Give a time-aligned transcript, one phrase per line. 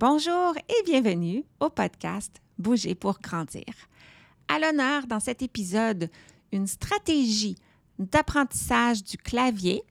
[0.00, 3.64] Bonjour et bienvenue au podcast Bouger pour grandir.
[4.46, 6.08] À l'honneur dans cet épisode,
[6.52, 7.56] une stratégie
[7.98, 9.82] d'apprentissage du clavier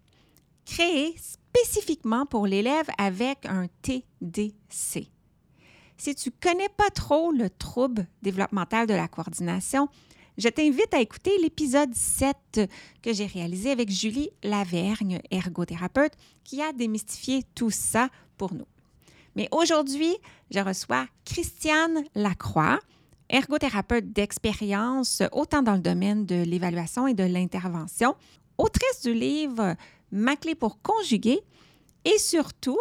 [0.66, 5.10] créée spécifiquement pour l'élève avec un TDC.
[5.98, 9.90] Si tu connais pas trop le trouble développemental de la coordination,
[10.38, 12.62] je t'invite à écouter l'épisode 7
[13.02, 16.14] que j'ai réalisé avec Julie Lavergne, ergothérapeute,
[16.46, 18.68] qui a démystifié tout ça pour nous.
[19.38, 20.18] Mais aujourd'hui,
[20.50, 22.80] je reçois Christiane Lacroix,
[23.30, 28.16] ergothérapeute d'expérience, autant dans le domaine de l'évaluation et de l'intervention,
[28.58, 29.76] autrice du livre
[30.12, 31.40] Ma clé pour conjuguer
[32.04, 32.80] et surtout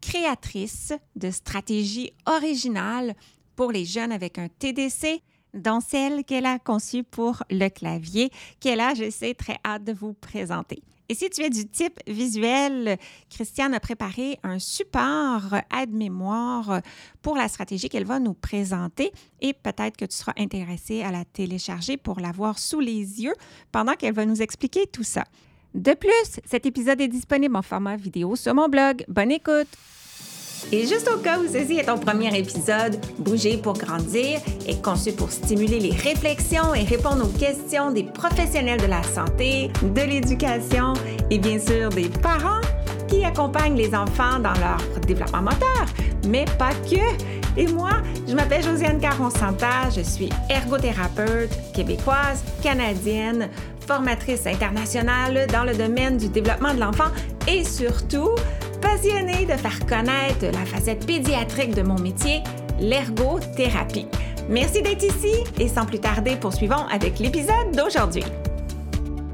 [0.00, 3.14] créatrice de stratégies originales
[3.54, 5.20] pour les jeunes avec un TDC,
[5.52, 8.30] dont celle qu'elle a conçue pour le clavier,
[8.60, 10.82] qu'elle a, je très hâte de vous présenter.
[11.10, 12.98] Et si tu es du type visuel,
[13.30, 16.82] Christiane a préparé un support aide-mémoire
[17.22, 21.24] pour la stratégie qu'elle va nous présenter et peut-être que tu seras intéressé à la
[21.24, 23.34] télécharger pour l'avoir sous les yeux
[23.72, 25.24] pendant qu'elle va nous expliquer tout ça.
[25.74, 29.04] De plus, cet épisode est disponible en format vidéo sur mon blog.
[29.08, 29.68] Bonne écoute!
[30.72, 35.12] Et juste au cas où ceci est ton premier épisode, Bouger pour grandir est conçu
[35.12, 40.92] pour stimuler les réflexions et répondre aux questions des professionnels de la santé, de l'éducation
[41.30, 42.60] et bien sûr des parents
[43.08, 45.86] qui accompagnent les enfants dans leur développement moteur,
[46.26, 47.58] mais pas que.
[47.58, 47.90] Et moi,
[48.28, 53.48] je m'appelle Josiane Caron-Santa, je suis ergothérapeute québécoise, canadienne,
[53.86, 57.08] formatrice internationale dans le domaine du développement de l'enfant
[57.48, 58.30] et surtout
[58.80, 62.42] passionnée de faire connaître la facette pédiatrique de mon métier,
[62.80, 64.06] l'ergothérapie.
[64.48, 68.24] Merci d'être ici et sans plus tarder, poursuivons avec l'épisode d'aujourd'hui.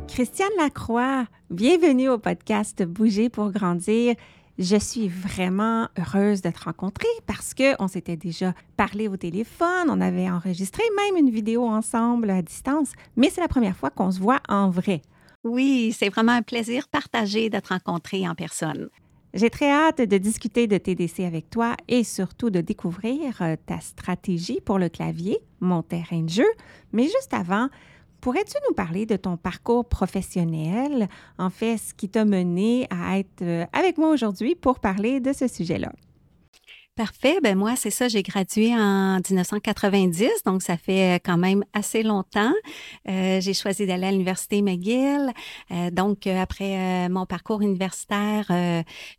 [0.08, 4.14] Christiane Lacroix, bienvenue au podcast Bouger pour grandir.
[4.58, 10.00] Je suis vraiment heureuse de te rencontrer parce qu'on s'était déjà parlé au téléphone, on
[10.00, 14.20] avait enregistré même une vidéo ensemble à distance, mais c'est la première fois qu'on se
[14.20, 15.02] voit en vrai.
[15.42, 18.88] Oui, c'est vraiment un plaisir partagé de te rencontrer en personne.
[19.34, 23.80] J'ai très hâte de discuter de TDC avec toi et surtout de découvrir euh, ta
[23.80, 26.46] stratégie pour le clavier, mon terrain de jeu.
[26.92, 27.68] Mais juste avant,
[28.20, 33.42] pourrais-tu nous parler de ton parcours professionnel, en fait, ce qui t'a mené à être
[33.42, 35.90] euh, avec moi aujourd'hui pour parler de ce sujet-là?
[36.96, 37.40] Parfait.
[37.42, 38.06] Ben moi, c'est ça.
[38.06, 42.52] J'ai gradué en 1990, donc ça fait quand même assez longtemps.
[43.08, 45.32] Euh, j'ai choisi d'aller à l'université McGill.
[45.72, 48.46] Euh, donc euh, après mon parcours universitaire,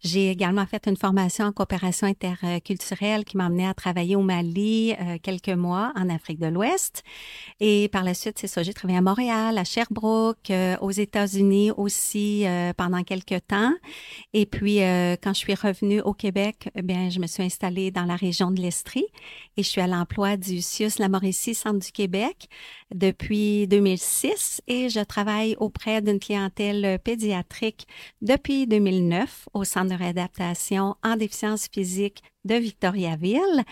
[0.02, 4.94] j'ai également fait une formation en coopération interculturelle qui m'a amené à travailler au Mali
[5.22, 7.04] quelques mois en Afrique de l'Ouest.
[7.60, 8.64] Et par la suite, c'est ça.
[8.64, 10.50] J'ai travaillé à Montréal, à Sherbrooke,
[10.80, 12.46] aux États-Unis aussi
[12.78, 13.74] pendant quelques temps.
[14.34, 18.06] Et puis quand je suis revenue au Québec, eh bien je me suis installée dans
[18.06, 19.08] la région de l'Estrie
[19.58, 22.48] et je suis à l'emploi du CIUS La Mauricie Centre du Québec
[22.94, 27.88] depuis 2006 et je travaille auprès d'une clientèle pédiatrique
[28.22, 33.64] depuis 2009 au Centre de réadaptation en déficience physique de Victoriaville.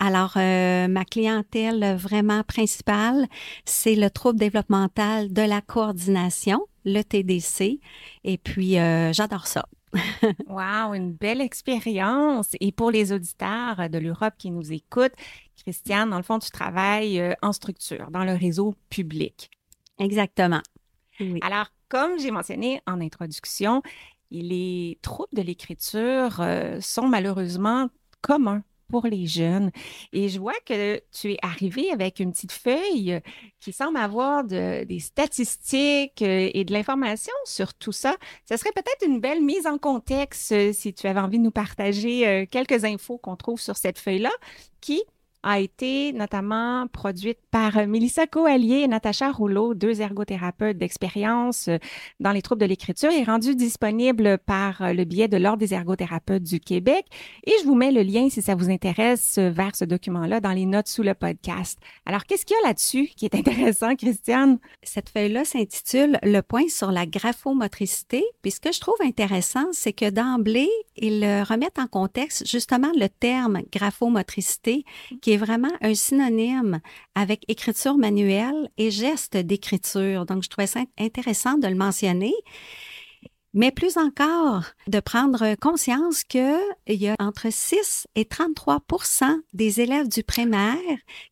[0.00, 3.26] Alors, euh, ma clientèle vraiment principale,
[3.64, 7.78] c'est le trouble développemental de la coordination, le TDC,
[8.24, 9.66] et puis euh, j'adore ça.
[10.48, 12.50] wow, une belle expérience.
[12.60, 15.14] Et pour les auditeurs de l'Europe qui nous écoutent,
[15.56, 19.50] Christiane, dans le fond, tu travailles euh, en structure, dans le réseau public.
[19.98, 20.60] Exactement.
[21.40, 23.82] Alors, comme j'ai mentionné en introduction,
[24.30, 27.88] les troubles de l'écriture euh, sont malheureusement
[28.20, 29.70] communs pour les jeunes.
[30.12, 33.20] Et je vois que tu es arrivé avec une petite feuille
[33.60, 38.16] qui semble avoir des statistiques euh, et de l'information sur tout ça.
[38.48, 41.50] Ce serait peut-être une belle mise en contexte euh, si tu avais envie de nous
[41.50, 44.30] partager euh, quelques infos qu'on trouve sur cette feuille-là
[44.80, 45.02] qui
[45.46, 51.78] a été notamment produite par euh, Mélissa Coallier et Natacha Rouleau, deux ergothérapeutes d'expérience euh,
[52.18, 55.72] dans les troubles de l'écriture, est rendue disponible par euh, le biais de l'Ordre des
[55.72, 57.06] ergothérapeutes du Québec.
[57.44, 60.66] Et je vous mets le lien, si ça vous intéresse, vers ce document-là dans les
[60.66, 61.78] notes sous le podcast.
[62.06, 64.58] Alors, qu'est-ce qu'il y a là-dessus qui est intéressant, Christiane?
[64.82, 68.24] Cette feuille-là s'intitule Le point sur la graphomotricité.
[68.42, 73.08] Puis ce que je trouve intéressant, c'est que d'emblée, ils remettent en contexte justement le
[73.08, 74.84] terme graphomotricité
[75.22, 76.80] qui est vraiment un synonyme
[77.14, 80.26] avec écriture manuelle et geste d'écriture.
[80.26, 82.34] Donc, je trouvais ça intéressant de le mentionner.
[83.58, 90.08] Mais plus encore, de prendre conscience qu'il y a entre 6 et 33% des élèves
[90.08, 90.76] du primaire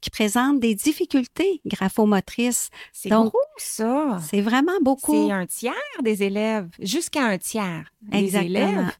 [0.00, 2.70] qui présentent des difficultés graphomotrices.
[2.94, 4.18] C'est gros, ça.
[4.26, 5.26] C'est vraiment beaucoup.
[5.26, 8.90] C'est un tiers des élèves, jusqu'à un tiers des élèves.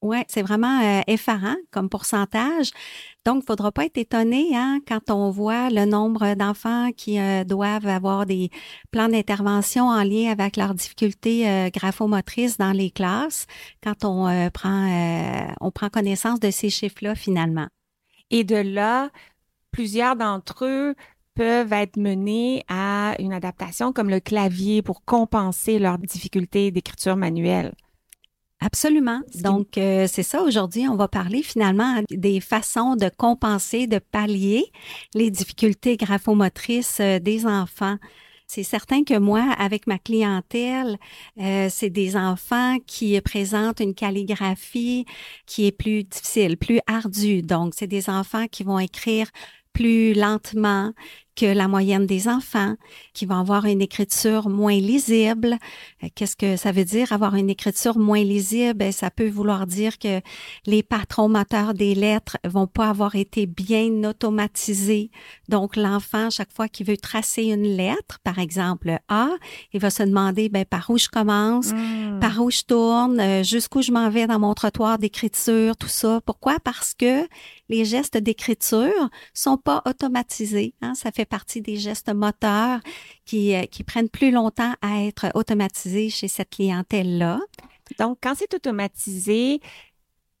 [0.00, 2.70] Oui, c'est vraiment euh, effarant comme pourcentage.
[3.24, 7.18] Donc, il ne faudra pas être étonné hein, quand on voit le nombre d'enfants qui
[7.18, 8.50] euh, doivent avoir des
[8.92, 13.46] plans d'intervention en lien avec leurs difficultés euh, graphomotrices dans les classes,
[13.82, 17.66] quand on prend on prend connaissance de ces chiffres-là finalement.
[18.30, 19.10] Et de là,
[19.72, 20.94] plusieurs d'entre eux
[21.34, 27.72] peuvent être menés à une adaptation comme le clavier pour compenser leurs difficultés d'écriture manuelle.
[28.60, 29.20] Absolument.
[29.36, 34.72] Donc, euh, c'est ça, aujourd'hui, on va parler finalement des façons de compenser, de pallier
[35.14, 37.96] les difficultés graphomotrices euh, des enfants.
[38.48, 40.98] C'est certain que moi, avec ma clientèle,
[41.38, 45.04] euh, c'est des enfants qui présentent une calligraphie
[45.46, 47.42] qui est plus difficile, plus ardue.
[47.42, 49.28] Donc, c'est des enfants qui vont écrire
[49.72, 50.92] plus lentement,
[51.38, 52.74] que la moyenne des enfants,
[53.14, 55.56] qui vont avoir une écriture moins lisible.
[56.02, 58.74] Euh, qu'est-ce que ça veut dire avoir une écriture moins lisible?
[58.74, 60.20] Ben, ça peut vouloir dire que
[60.66, 65.12] les patrons moteurs des lettres vont pas avoir été bien automatisés.
[65.48, 69.28] Donc, l'enfant, chaque fois qu'il veut tracer une lettre, par exemple A,
[69.72, 72.18] il va se demander ben, par où je commence, hmm.
[72.18, 76.20] par où je tourne, euh, jusqu'où je m'en vais dans mon trottoir d'écriture, tout ça.
[76.26, 76.58] Pourquoi?
[76.58, 77.28] Parce que
[77.68, 80.74] les gestes d'écriture sont pas automatisés.
[80.82, 80.94] Hein?
[80.94, 82.80] Ça fait partie des gestes moteurs
[83.24, 87.40] qui, euh, qui prennent plus longtemps à être automatisés chez cette clientèle-là.
[87.98, 89.60] Donc, quand c'est automatisé,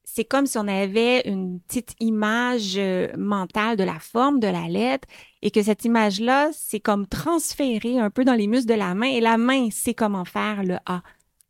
[0.04, 4.66] c'est comme si on avait une petite image euh, mentale de la forme de la
[4.66, 5.06] lettre
[5.42, 9.08] et que cette image-là, c'est comme transférée un peu dans les muscles de la main
[9.08, 11.02] et la main sait comment faire le A,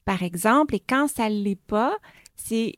[0.05, 0.75] par exemple.
[0.75, 1.97] Et quand ça ne l'est pas,
[2.37, 2.75] c'est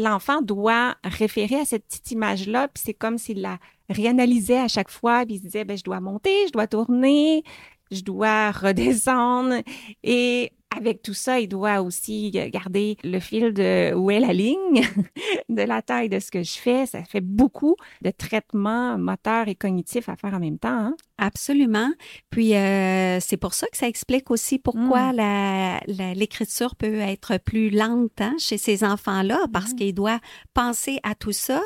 [0.00, 3.58] l'enfant doit référer à cette petite image-là, puis c'est comme s'il la
[3.88, 7.42] réanalysait à chaque fois, puis il se disait, ben, je dois monter, je dois tourner,
[7.90, 9.62] je dois redescendre.
[10.02, 14.82] Et avec tout ça, il doit aussi garder le fil de où est la ligne,
[15.48, 16.86] de la taille de ce que je fais.
[16.86, 20.68] Ça fait beaucoup de traitements moteurs et cognitifs à faire en même temps.
[20.68, 20.96] Hein?
[21.18, 21.90] Absolument.
[22.30, 25.80] Puis euh, c'est pour ça que ça explique aussi pourquoi hmm.
[26.14, 29.76] l'écriture peut être plus lente hein, chez ces enfants-là, parce hmm.
[29.76, 30.20] qu'il doit
[30.54, 31.60] penser à tout ça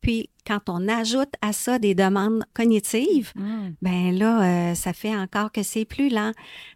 [0.00, 3.74] puis quand on ajoute à ça des demandes cognitives, mm.
[3.82, 6.32] ben là, euh, ça fait encore que c'est plus lent.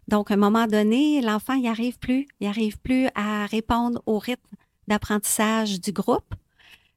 [0.07, 2.27] Donc, à un moment donné, l'enfant n'y arrive plus.
[2.39, 4.55] Il arrive plus à répondre au rythme
[4.87, 6.35] d'apprentissage du groupe.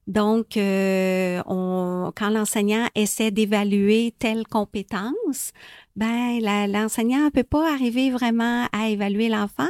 [0.07, 5.53] Donc, euh, on, quand l'enseignant essaie d'évaluer telle compétence,
[5.97, 9.69] ben l'enseignant ne peut pas arriver vraiment à évaluer l'enfant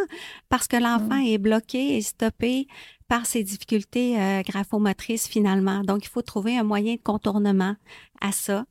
[0.49, 1.27] parce que l'enfant mm.
[1.27, 2.67] est bloqué et stoppé
[3.09, 5.83] par ses difficultés euh, graphomotrices finalement.
[5.83, 7.77] Donc, il faut trouver un moyen de contournement
[8.21, 8.67] à ça.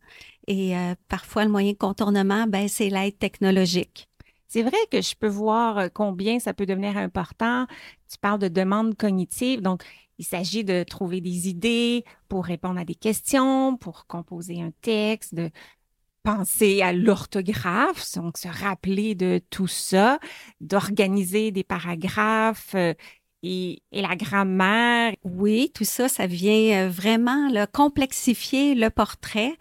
[0.48, 4.10] Et euh, parfois, le moyen de contournement, ben, c'est l'aide technologique.
[4.48, 7.66] C'est vrai que je peux voir euh, combien ça peut devenir important.
[8.10, 9.84] Tu parles de demande cognitive, donc
[10.20, 15.34] il s'agit de trouver des idées pour répondre à des questions, pour composer un texte,
[15.34, 15.50] de
[16.22, 20.20] penser à l'orthographe, donc se rappeler de tout ça,
[20.62, 22.76] d'organiser des paragraphes
[23.44, 25.14] et, la grammaire.
[25.24, 29.54] Oui, tout ça, ça vient euh, vraiment là, complexifier le portrait.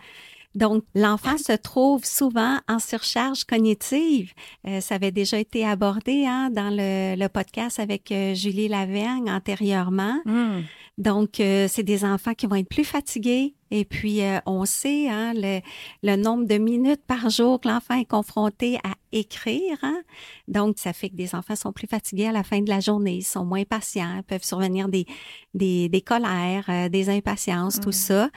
[0.54, 4.32] Donc, l'enfant se trouve souvent en surcharge cognitive.
[4.66, 9.30] Euh, ça avait déjà été abordé hein, dans le, le, podcast avec euh, Julie Lavergne
[9.30, 10.20] antérieurement.
[10.26, 10.60] Hmm.
[11.02, 13.56] Donc, euh, c'est des enfants qui vont être plus fatigués.
[13.72, 15.60] Et puis, euh, on sait hein, le,
[16.04, 19.78] le, nombre de minutes par jour que l'enfant est confronté à écrire.
[19.82, 20.02] Hein.
[20.46, 23.16] Donc, ça fait que des enfants sont plus fatigués à la fin de la journée,
[23.16, 25.06] ils sont moins patients, peuvent survenir des,
[25.54, 27.92] des, des colères, euh, des impatiences, tout mm.
[27.92, 28.30] ça.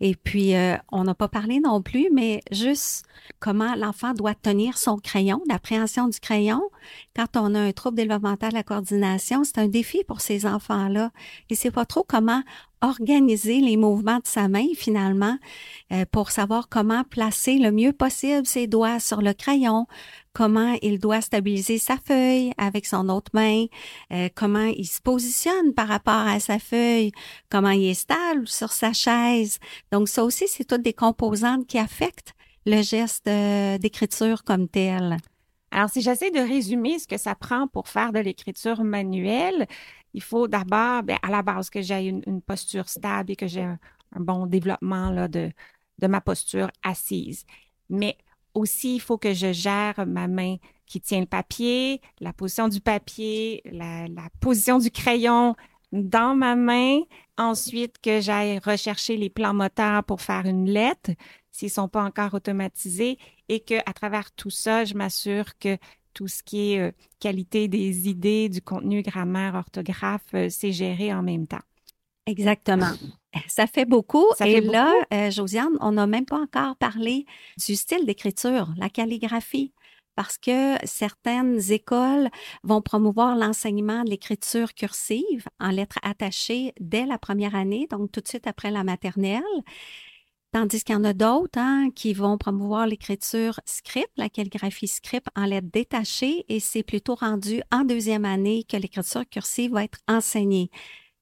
[0.00, 0.52] Et puis,
[0.90, 3.04] on n'a pas parlé non plus, mais juste
[3.38, 6.60] comment l'enfant doit tenir son crayon, l'appréhension du crayon.
[7.14, 11.12] Quand on a un trouble développemental de la coordination, c'est un défi pour ces enfants-là.
[11.50, 12.42] Et c'est pas trop comment
[12.82, 15.38] organiser les mouvements de sa main finalement
[15.92, 19.86] euh, pour savoir comment placer le mieux possible ses doigts sur le crayon,
[20.34, 23.64] comment il doit stabiliser sa feuille avec son autre main,
[24.12, 27.12] euh, comment il se positionne par rapport à sa feuille,
[27.48, 29.58] comment il est stable sur sa chaise.
[29.90, 32.34] Donc ça aussi, c'est toutes des composantes qui affectent
[32.66, 35.16] le geste euh, d'écriture comme tel.
[35.72, 39.66] Alors, si j'essaie de résumer ce que ça prend pour faire de l'écriture manuelle,
[40.14, 43.62] il faut d'abord, ben, à la base, que j'ai une, posture stable et que j'ai
[43.62, 43.78] un,
[44.16, 45.52] bon développement de,
[46.06, 47.44] ma posture assise.
[47.88, 48.16] Mais
[48.54, 52.80] aussi, il faut que je gère ma main qui tient le papier, la position du
[52.80, 55.56] papier, la, la position du crayon
[55.92, 57.00] dans ma main.
[57.38, 61.12] Ensuite, que j'aille rechercher les plans moteurs pour faire une lettre
[61.50, 65.76] s'ils sont pas encore automatisés et que à travers tout ça, je m'assure que
[66.14, 71.12] tout ce qui est euh, qualité des idées, du contenu, grammaire, orthographe, euh, c'est géré
[71.12, 71.60] en même temps.
[72.26, 72.96] Exactement.
[73.48, 74.26] Ça fait beaucoup.
[74.30, 75.06] Ça Et fait là, beaucoup?
[75.12, 77.24] euh, Josiane, on n'a même pas encore parlé
[77.66, 79.72] du style d'écriture, la calligraphie,
[80.14, 82.28] parce que certaines écoles
[82.62, 88.20] vont promouvoir l'enseignement de l'écriture cursive en lettres attachées dès la première année, donc tout
[88.20, 89.42] de suite après la maternelle.
[90.52, 95.26] Tandis qu'il y en a d'autres hein, qui vont promouvoir l'écriture script, la calligraphie script
[95.34, 100.00] en lettres détachées, et c'est plutôt rendu en deuxième année que l'écriture cursive va être
[100.08, 100.70] enseignée.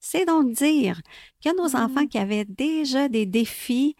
[0.01, 1.01] C'est donc dire
[1.45, 1.85] que nos Mhm.
[1.85, 3.95] enfants qui avaient déjà des défis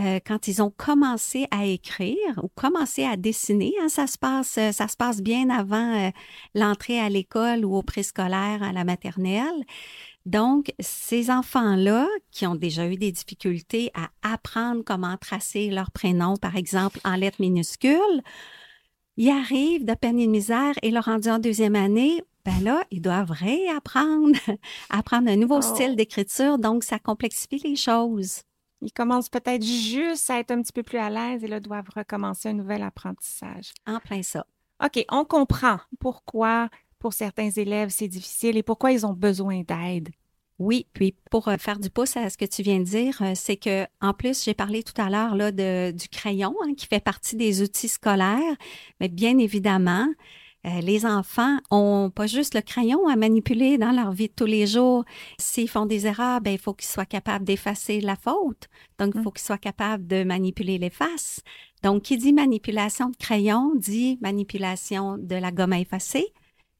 [0.00, 4.56] euh, quand ils ont commencé à écrire ou commencé à dessiner, hein, ça se passe,
[4.56, 6.10] euh, ça se passe bien avant euh,
[6.54, 9.64] l'entrée à l'école ou au préscolaire, à la maternelle.
[10.24, 16.36] Donc, ces enfants-là qui ont déjà eu des difficultés à apprendre comment tracer leur prénom,
[16.36, 18.22] par exemple, en lettres minuscules,
[19.16, 22.82] ils arrivent de peine et de misère et le rendu en deuxième année, ben là,
[22.90, 24.38] ils doivent réapprendre,
[24.90, 25.62] apprendre un nouveau Oh.
[25.62, 28.42] style d'écriture, donc ça complexifie les choses.
[28.80, 31.90] Ils commencent peut-être juste à être un petit peu plus à l'aise et là doivent
[31.94, 33.72] recommencer un nouvel apprentissage.
[33.86, 34.46] En plein ça.
[34.84, 36.68] OK, on comprend pourquoi
[37.02, 40.10] pour certains élèves c'est difficile et pourquoi ils ont besoin d'aide?
[40.58, 43.32] Oui, puis pour euh, faire du pouce à ce que tu viens de dire, euh,
[43.34, 46.86] c'est que en plus, j'ai parlé tout à l'heure là de, du crayon hein, qui
[46.86, 48.56] fait partie des outils scolaires,
[49.00, 50.06] mais bien évidemment,
[50.64, 54.46] euh, les enfants ont pas juste le crayon à manipuler dans leur vie de tous
[54.46, 55.04] les jours.
[55.36, 58.68] S'ils font des erreurs, ben il faut qu'ils soient capables d'effacer la faute.
[59.00, 59.24] Donc, il Mm.
[59.24, 61.40] faut qu'ils soient capables de manipuler les faces.
[61.82, 66.26] Donc, qui dit manipulation de crayon dit manipulation de la gomme à effacer,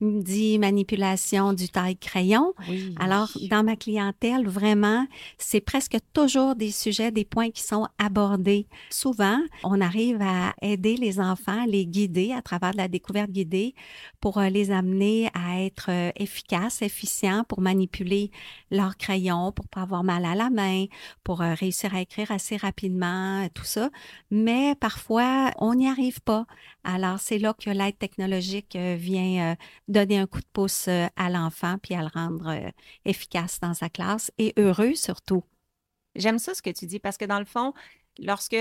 [0.03, 2.53] dit manipulation du taille-crayon.
[2.69, 2.95] Oui.
[2.99, 5.07] Alors, dans ma clientèle, vraiment,
[5.39, 8.67] c'est presque toujours des sujets, des points qui sont abordés.
[8.91, 13.75] Souvent, on arrive à aider les enfants, les guider à travers de la découverte guidée
[14.21, 18.31] pour euh, les amener à être euh, efficaces, efficients, pour manipuler
[18.71, 20.87] leur crayon, pour pas avoir mal à la main,
[21.25, 23.91] pour euh, réussir à écrire assez rapidement, tout ça.
[24.31, 26.47] Mais parfois, on n'y arrive pas.
[26.85, 29.57] Alors, c'est là que l'aide technologique vient
[29.93, 32.71] donner un coup de pouce euh, à l'enfant puis à le rendre euh,
[33.05, 35.45] efficace dans sa classe et heureux surtout.
[36.15, 37.73] J'aime ça ce que tu dis parce que dans le fond,
[38.19, 38.57] lorsque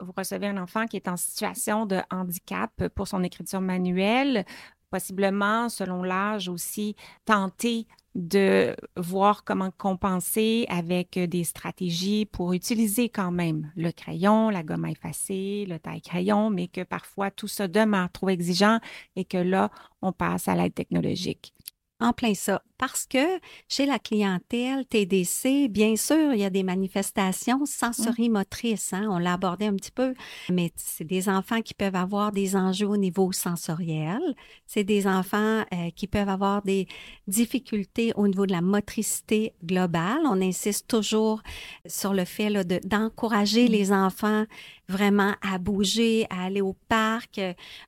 [0.00, 4.44] vous recevez un enfant qui est en situation de handicap pour son écriture manuelle,
[4.90, 13.30] possiblement, selon l'âge aussi, tenter de voir comment compenser avec des stratégies pour utiliser quand
[13.32, 18.10] même le crayon, la gomme à effacer, le taille-crayon, mais que parfois tout ça demeure
[18.12, 18.78] trop exigeant
[19.16, 19.70] et que là,
[20.02, 21.54] on passe à l'aide technologique.
[22.02, 22.62] En plein ça.
[22.78, 28.92] Parce que chez la clientèle TDC, bien sûr, il y a des manifestations sensorimotrices.
[28.92, 29.06] Hein?
[29.08, 30.14] On l'a abordé un petit peu,
[30.50, 34.20] mais c'est des enfants qui peuvent avoir des enjeux au niveau sensoriel.
[34.66, 36.88] C'est des enfants euh, qui peuvent avoir des
[37.28, 40.20] difficultés au niveau de la motricité globale.
[40.24, 41.42] On insiste toujours
[41.86, 43.72] sur le fait de- d'encourager Mm.
[43.72, 44.44] les enfants
[44.92, 47.40] vraiment à bouger, à aller au parc.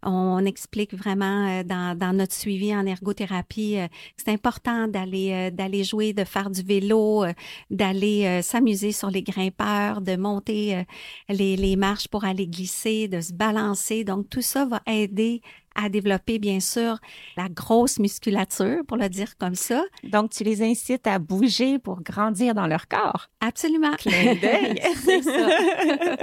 [0.03, 5.31] On explique vraiment euh, dans, dans notre suivi en ergothérapie euh, que c'est important d'aller
[5.33, 7.25] euh, d'aller jouer, de faire du vélo,
[7.71, 10.85] d'aller s'amuser sur les grimpeurs, de monter
[11.29, 14.05] les, les marches pour aller glisser, de se balancer.
[14.05, 15.43] Donc tout ça va aider
[15.75, 16.99] à développer bien sûr
[17.37, 19.83] la grosse musculature, pour le dire comme ça.
[20.05, 23.29] Donc, tu les incites à bouger pour grandir dans leur corps.
[23.41, 23.93] Absolument.
[23.99, 24.81] Clin d'œil.
[25.05, 25.49] c'est ça.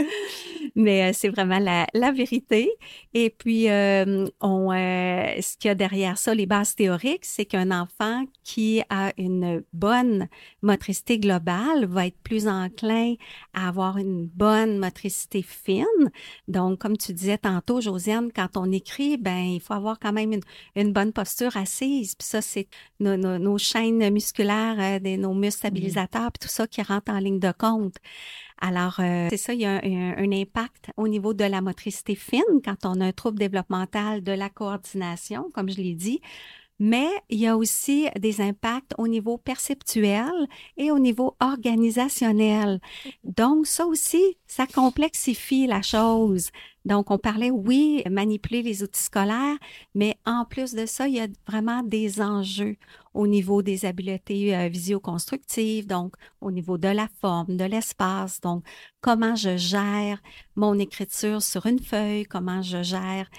[0.75, 2.71] Mais euh, c'est vraiment la, la vérité.
[3.13, 7.45] Et puis, euh, on, euh, ce qu'il y a derrière ça, les bases théoriques, c'est
[7.45, 10.27] qu'un enfant qui a une bonne
[10.61, 13.15] motricité globale va être plus enclin
[13.53, 15.85] à avoir une bonne motricité fine.
[16.47, 20.33] Donc, comme tu disais tantôt, Josiane, quand on écrit, ben il faut avoir quand même
[20.33, 20.41] une,
[20.75, 22.15] une bonne posture assise.
[22.15, 22.67] Puis ça, c'est
[22.99, 27.11] nos, nos, nos chaînes musculaires, euh, des, nos muscles stabilisateurs, puis tout ça qui rentre
[27.11, 27.95] en ligne de compte.
[28.61, 32.15] Alors, euh, c'est ça, il y a un, un- impact au niveau de la motricité
[32.15, 36.21] fine quand on a un trouble développemental de la coordination, comme je l'ai dit.
[36.79, 40.31] Mais il y a aussi des impacts au niveau perceptuel
[40.77, 42.79] et au niveau organisationnel.
[43.23, 46.49] Donc, ça aussi, ça complexifie la chose.
[46.85, 49.57] Donc, on parlait, oui, manipuler les outils scolaires,
[49.93, 52.77] mais en plus de ça, il y a vraiment des enjeux
[53.13, 58.63] au niveau des habiletés euh, visio-constructives, donc au niveau de la forme, de l'espace, donc
[59.01, 60.21] comment je gère
[60.55, 63.29] mon écriture sur une feuille, comment je gère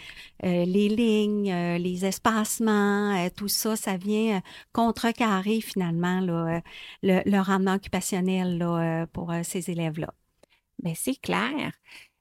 [0.44, 6.60] euh, les lignes, euh, les espacements, euh, tout ça, ça vient contrecarrer finalement le,
[7.02, 10.12] le rendement occupationnel pour ces élèves-là.
[10.82, 11.72] Mais c'est clair.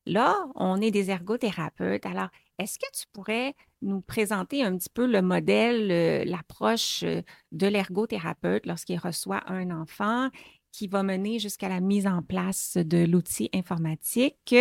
[0.06, 2.06] Là, on est des ergothérapeutes.
[2.06, 7.22] Alors, est-ce que tu pourrais nous présenter un petit peu le modèle, euh, l'approche euh,
[7.52, 10.30] de l'ergothérapeute lorsqu'il reçoit un enfant
[10.72, 14.56] qui va mener jusqu'à la mise en place de l'outil informatique?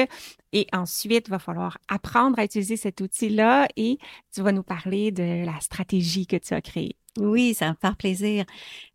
[0.52, 3.98] Et ensuite, il va falloir apprendre à utiliser cet outil-là et
[4.32, 6.99] tu vas nous parler de la stratégie que tu as créée.
[7.18, 8.44] Oui, ça va me faire plaisir.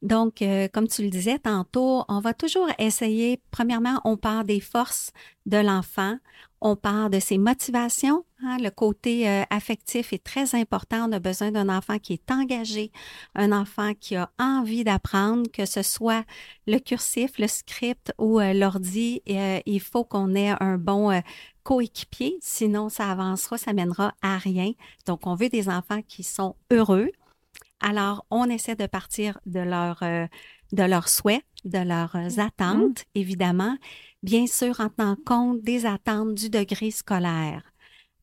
[0.02, 4.62] Donc, euh, comme tu le disais tantôt, on va toujours essayer, premièrement, on part des
[4.62, 5.12] forces
[5.46, 6.18] de l'enfant,
[6.62, 8.24] on part de ses motivations.
[8.42, 11.10] Hein, le côté euh, affectif est très important.
[11.10, 12.94] On a besoin d'un enfant qui est engagé,
[13.36, 16.24] un enfant qui a envie d'apprendre, que ce soit
[16.68, 19.22] le cursif, le script ou euh, l'ordi.
[19.28, 21.22] il faut qu'on ait un bon
[21.64, 24.72] coéquipier, sinon ça avancera, ça mènera à rien.
[25.06, 27.10] Donc, on veut des enfants qui sont heureux,
[27.88, 30.26] alors, on essaie de partir de leurs euh,
[30.72, 32.40] de leurs souhaits, de leurs mm-hmm.
[32.40, 33.78] attentes, évidemment,
[34.24, 37.62] bien sûr en tenant compte des attentes du degré scolaire.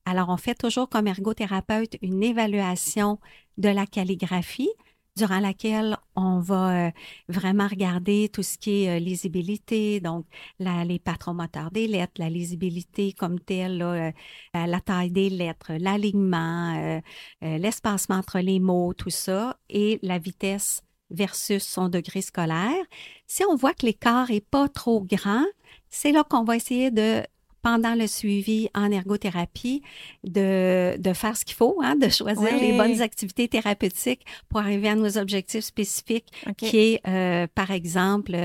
[0.05, 3.21] Alors, on fait toujours comme ergothérapeute une évaluation
[3.57, 4.73] de la calligraphie,
[5.17, 6.91] durant laquelle on va euh,
[7.29, 10.27] vraiment regarder tout ce qui est euh, lisibilité, donc
[10.59, 14.11] les patrons-moteurs des lettres, la lisibilité comme telle, euh,
[14.55, 17.03] la taille des lettres, l'alignement,
[17.41, 22.85] l'espacement entre les mots, tout ça, et la vitesse versus son degré scolaire.
[23.27, 25.45] Si on voit que l'écart est pas trop grand,
[25.91, 27.23] c'est là qu'on va essayer de
[27.63, 29.83] pendant le suivi en ergothérapie
[30.25, 34.89] de, de faire ce qu'il faut, hein, de choisir les bonnes activités thérapeutiques pour arriver
[34.89, 38.37] à nos objectifs spécifiques, qui est, euh, par exemple,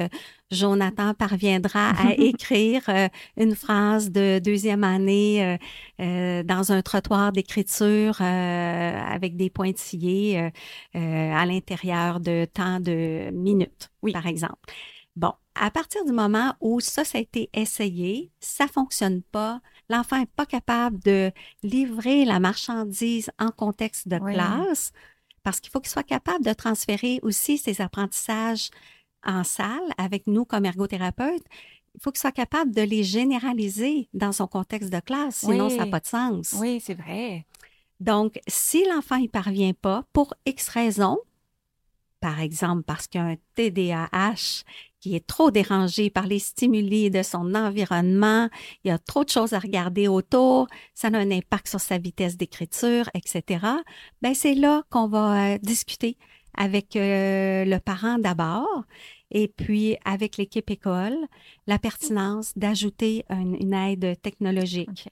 [0.51, 3.07] Jonathan parviendra à écrire euh,
[3.37, 5.57] une phrase de deuxième année
[5.99, 10.51] euh, dans un trottoir d'écriture avec des pointillés
[10.93, 14.11] à l'intérieur de temps de minutes, oui.
[14.11, 14.71] par exemple.
[15.17, 20.19] Bon, à partir du moment où ça, ça a été essayé, ça fonctionne pas, l'enfant
[20.19, 21.31] n'est pas capable de
[21.63, 24.91] livrer la marchandise en contexte de classe,
[25.41, 28.69] parce qu'il faut qu'il soit capable de transférer aussi ses apprentissages
[29.25, 31.45] en salle avec nous comme ergothérapeutes.
[31.95, 35.77] Il faut qu'il soit capable de les généraliser dans son contexte de classe, sinon ça
[35.77, 36.53] n'a pas de sens.
[36.59, 37.47] Oui, c'est vrai.
[37.99, 41.17] Donc, si l'enfant n'y parvient pas, pour X raisons,
[42.19, 44.63] par exemple parce qu'un TDAH
[44.99, 48.49] qui est trop dérangé par les stimuli de son environnement,
[48.83, 51.97] il y a trop de choses à regarder autour, ça a un impact sur sa
[51.97, 53.65] vitesse d'écriture, etc.
[54.21, 56.17] Ben c'est là qu'on va euh, discuter
[56.57, 58.83] avec euh, le parent d'abord
[59.31, 61.17] et puis avec l'équipe école
[61.67, 65.09] la pertinence d'ajouter une, aide technologique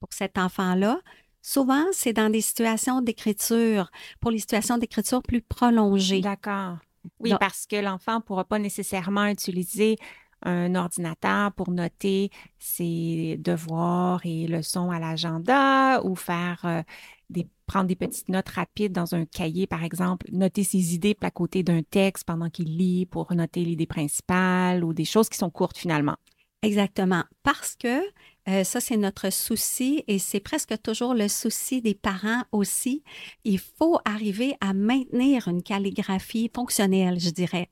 [0.00, 1.00] pour cet enfant-là.
[1.42, 6.20] Souvent, c'est dans des situations d'écriture, pour les situations d'écriture plus prolongées.
[6.20, 6.78] D'accord.
[7.20, 9.96] Oui, parce que l'enfant ne pourra pas nécessairement utiliser
[10.44, 16.82] un ordinateur pour noter ses devoirs et leçons à l'agenda ou faire euh,
[17.30, 21.30] des, prendre des petites notes rapides dans un cahier, par exemple, noter ses idées à
[21.30, 25.50] côté d'un texte pendant qu'il lit pour noter l'idée principale ou des choses qui sont
[25.50, 26.16] courtes finalement.
[26.64, 27.24] Exactement.
[27.42, 28.02] Parce que
[28.48, 33.02] euh, ça, c'est notre souci et c'est presque toujours le souci des parents aussi.
[33.44, 37.68] Il faut arriver à maintenir une calligraphie fonctionnelle, je dirais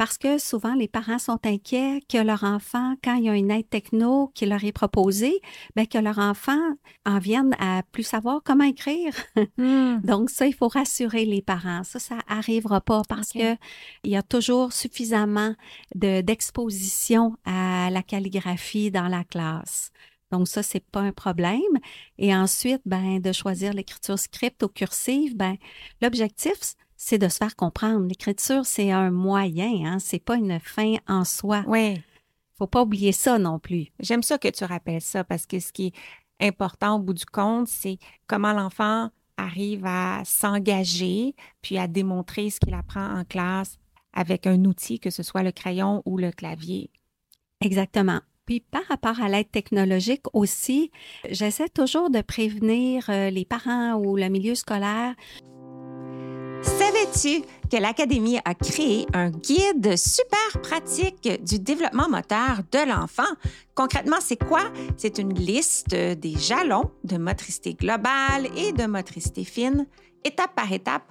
[0.00, 3.50] parce que souvent les parents sont inquiets que leur enfant, quand il y a une
[3.50, 5.42] aide techno qui leur est proposée,
[5.76, 6.58] ben que leur enfant
[7.04, 9.12] en vienne à plus savoir comment écrire.
[9.58, 9.98] Hmm.
[10.02, 11.84] Donc ça, il faut rassurer les parents.
[11.84, 13.56] Ça, ça arrivera pas parce que
[14.02, 15.54] il y a toujours suffisamment
[15.94, 19.90] de d'exposition à la calligraphie dans la classe.
[20.32, 21.60] Donc ça, c'est pas un problème.
[22.16, 25.56] Et ensuite, ben, de choisir l'écriture script ou cursive, ben,
[26.00, 28.06] l'objectif, c'est de se faire comprendre.
[28.06, 31.64] L'écriture, c'est un moyen, hein, c'est pas une fin en soi.
[31.66, 31.98] Oui.
[32.58, 33.86] Faut pas oublier ça non plus.
[34.00, 37.24] J'aime ça que tu rappelles ça parce que ce qui est important au bout du
[37.24, 39.08] compte, c'est comment l'enfant
[39.38, 43.78] arrive à s'engager puis à démontrer ce qu'il apprend en classe
[44.12, 46.90] avec un outil, que ce soit le crayon ou le clavier.
[47.62, 48.20] Exactement.
[48.44, 50.90] Puis par rapport à l'aide technologique aussi,
[51.30, 55.14] j'essaie toujours de prévenir euh, les parents ou le milieu scolaire
[56.62, 63.22] Savais-tu que l'Académie a créé un guide super pratique du développement moteur de l'enfant?
[63.74, 64.64] Concrètement, c'est quoi?
[64.96, 69.86] C'est une liste des jalons de motricité globale et de motricité fine,
[70.24, 71.04] étape par étape,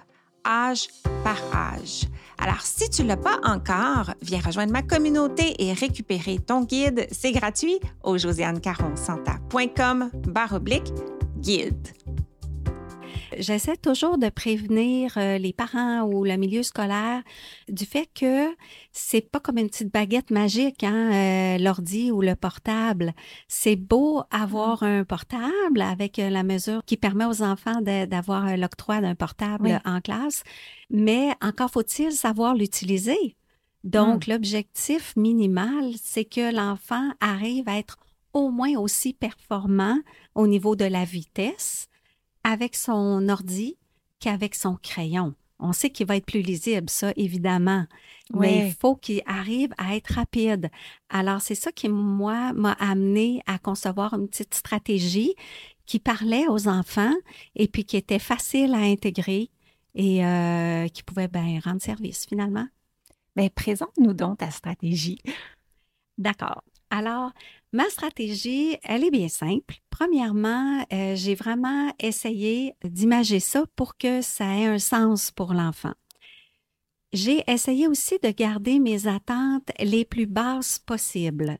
[0.46, 0.88] âge
[1.24, 2.06] par âge.
[2.38, 7.06] Alors, si tu ne l'as pas encore, viens rejoindre ma communauté et récupérer ton guide.
[7.10, 10.10] C'est gratuit au josianecaronsanta.com
[11.40, 11.88] guide.
[13.38, 17.22] J'essaie toujours de prévenir euh, les parents ou le milieu scolaire
[17.68, 18.48] du fait que
[18.92, 23.12] c'est pas comme une petite baguette magique, hein, euh, l'ordi ou le portable.
[23.46, 29.00] C'est beau avoir un portable avec euh, la mesure qui permet aux enfants d'avoir l'octroi
[29.00, 30.42] d'un portable en classe,
[30.90, 33.36] mais encore faut-il savoir l'utiliser.
[33.84, 37.98] Donc, l'objectif minimal, c'est que l'enfant arrive à être
[38.34, 39.98] au moins aussi performant
[40.34, 41.89] au niveau de la vitesse
[42.44, 43.76] avec son ordi
[44.18, 45.34] qu'avec son crayon.
[45.58, 47.84] On sait qu'il va être plus lisible, ça, évidemment.
[48.32, 50.70] Mais il faut qu'il arrive à être rapide.
[51.10, 55.34] Alors, c'est ça qui, moi, m'a amené à concevoir une petite stratégie
[55.84, 57.12] qui parlait aux enfants
[57.56, 59.50] et puis qui était facile à intégrer
[59.94, 62.66] et euh, qui pouvait bien rendre service, finalement.
[63.36, 65.20] Mais présente-nous donc ta stratégie.
[66.16, 66.62] D'accord.
[66.90, 67.30] Alors,
[67.72, 69.76] ma stratégie, elle est bien simple.
[69.90, 75.94] Premièrement, euh, j'ai vraiment essayé d'imager ça pour que ça ait un sens pour l'enfant.
[77.12, 81.58] J'ai essayé aussi de garder mes attentes les plus basses possibles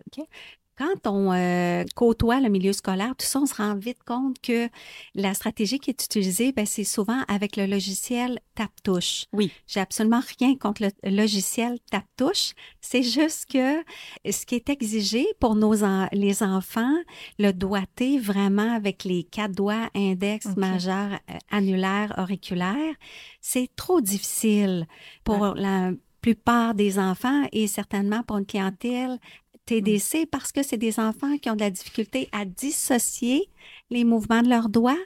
[0.81, 4.71] quand on euh, côtoie le milieu scolaire, tout ça, on se rend vite compte que
[5.15, 9.27] la stratégie qui est utilisée, ben, c'est souvent avec le logiciel Tap-Touche.
[9.35, 9.53] Oui.
[9.67, 12.55] J'ai absolument rien contre le logiciel Tap-Touche.
[12.81, 13.83] C'est juste que
[14.31, 15.75] ce qui est exigé pour nos
[16.13, 16.97] les enfants,
[17.39, 22.95] le doigté vraiment avec les quatre doigts, index, majeur, euh, annulaire, auriculaire,
[23.43, 24.87] c'est trop difficile
[25.25, 29.19] pour la plupart des enfants et certainement pour une clientèle
[29.67, 33.49] TDC parce que c'est des enfants qui ont de la difficulté à dissocier
[33.91, 34.99] les mouvements de leurs doigts,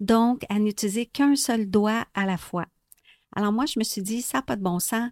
[0.00, 2.66] donc à n'utiliser qu'un seul doigt à la fois.
[3.34, 5.10] Alors moi, je me suis dit, ça n'a pas de bon sens.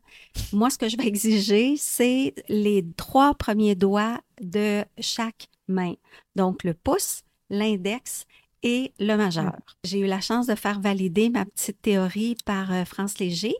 [0.52, 5.94] Moi, ce que je vais exiger, c'est les trois premiers doigts de chaque main.
[6.36, 8.26] Donc le pouce, l'index
[8.62, 9.56] et le majeur.
[9.84, 13.54] J'ai eu la chance de faire valider ma petite théorie par euh, France Léger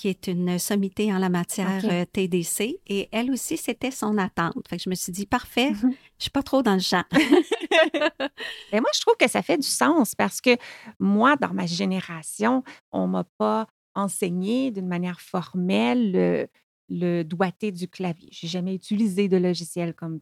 [0.00, 2.80] qui est une sommité en la matière euh, TDC.
[2.86, 4.66] Et elle aussi, c'était son attente.
[4.66, 5.92] Fait que je me suis dit, parfait, mhm.
[6.16, 7.04] je suis pas trop dans le champ.
[7.12, 7.20] Mais
[8.80, 10.56] moi, je trouve que ça fait du sens parce que
[10.98, 16.46] moi, dans ma génération, on m'a pas enseigné d'une manière formelle le,
[16.88, 18.30] le doigté du clavier.
[18.32, 20.20] J'ai jamais utilisé de logiciel comme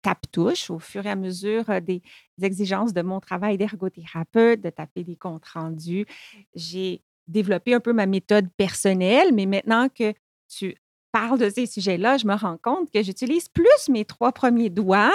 [0.00, 2.00] Tap-Touche au fur et à mesure euh, des
[2.40, 6.06] exigences de mon travail d'ergothérapeute, de taper des comptes rendus.
[6.54, 10.12] J'ai développer un peu ma méthode personnelle, mais maintenant que
[10.48, 10.76] tu
[11.12, 15.14] parles de ces sujets-là, je me rends compte que j'utilise plus mes trois premiers doigts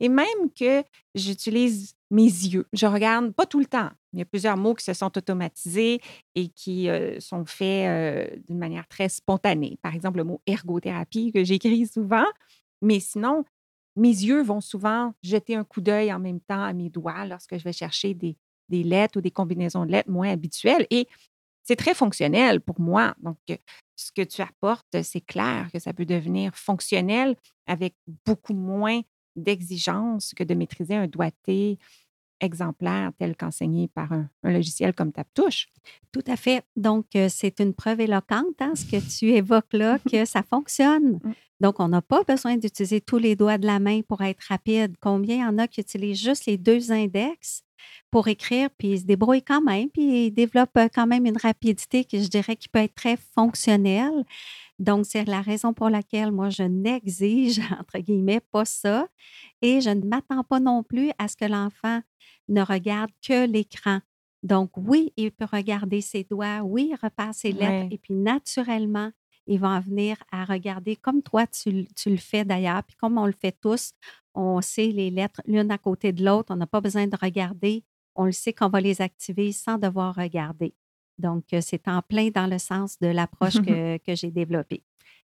[0.00, 0.82] et même que
[1.14, 2.66] j'utilise mes yeux.
[2.72, 3.90] Je regarde pas tout le temps.
[4.12, 6.00] Il y a plusieurs mots qui se sont automatisés
[6.34, 9.78] et qui euh, sont faits euh, d'une manière très spontanée.
[9.82, 12.26] Par exemple, le mot ergothérapie que j'écris souvent.
[12.82, 13.44] Mais sinon,
[13.96, 17.58] mes yeux vont souvent jeter un coup d'œil en même temps à mes doigts lorsque
[17.58, 18.36] je vais chercher des,
[18.68, 20.86] des lettres ou des combinaisons de lettres moins habituelles.
[20.90, 21.08] Et
[21.66, 23.14] c'est très fonctionnel pour moi.
[23.20, 23.38] Donc,
[23.96, 27.34] ce que tu apportes, c'est clair que ça peut devenir fonctionnel
[27.66, 29.00] avec beaucoup moins
[29.34, 31.78] d'exigences que de maîtriser un doigté
[32.40, 35.68] exemplaire tel qu'enseigné par un, logiciel comme TapTouche.
[36.12, 36.62] Tout à fait.
[36.76, 41.14] Donc, c'est une preuve éloquente, hein, ce que tu évoques là, que ça fonctionne.
[41.14, 41.32] Mmh.
[41.60, 44.94] Donc, on n'a pas besoin d'utiliser tous les doigts de la main pour être rapide.
[45.00, 47.65] Combien il y en a qui utilisent juste les deux index?
[48.10, 51.36] Pour écrire, puis ils se débrouillent quand même, puis ils développent euh, quand même une
[51.36, 54.24] rapidité que je dirais qui peut être très fonctionnelle.
[54.78, 59.08] Donc, c'est la raison pour laquelle moi, je n'exige, entre guillemets, pas ça.
[59.62, 62.00] Et je ne m'attends pas non plus à ce que l'enfant
[62.48, 64.00] ne regarde que l'écran.
[64.42, 69.10] Donc, oui, il peut regarder ses doigts, oui, il ses lettres, et puis naturellement,
[69.46, 73.18] il va en venir à regarder comme toi, tu, tu le fais d'ailleurs, puis comme
[73.18, 73.92] on le fait tous,
[74.34, 77.84] on sait les lettres l'une à côté de l'autre, on n'a pas besoin de regarder,
[78.14, 80.74] on le sait qu'on va les activer sans devoir regarder.
[81.18, 84.82] Donc, euh, c'est en plein dans le sens de l'approche que, que j'ai développée.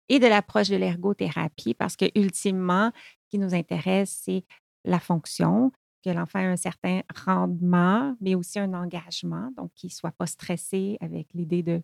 [0.10, 2.92] Et de l'approche de l'ergothérapie, parce que ultimement,
[3.24, 4.44] ce qui nous intéresse, c'est
[4.84, 5.72] la fonction,
[6.04, 10.26] que l'enfant ait un certain rendement, mais aussi un engagement, donc qu'il ne soit pas
[10.26, 11.82] stressé avec l'idée de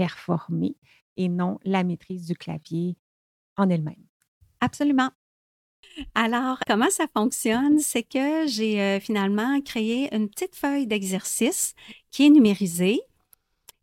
[0.00, 0.76] performer
[1.18, 2.96] et non la maîtrise du clavier
[3.58, 4.06] en elle-même.
[4.62, 5.10] Absolument.
[6.14, 7.78] Alors, comment ça fonctionne?
[7.80, 11.74] C'est que j'ai euh, finalement créé une petite feuille d'exercice
[12.10, 13.02] qui est numérisée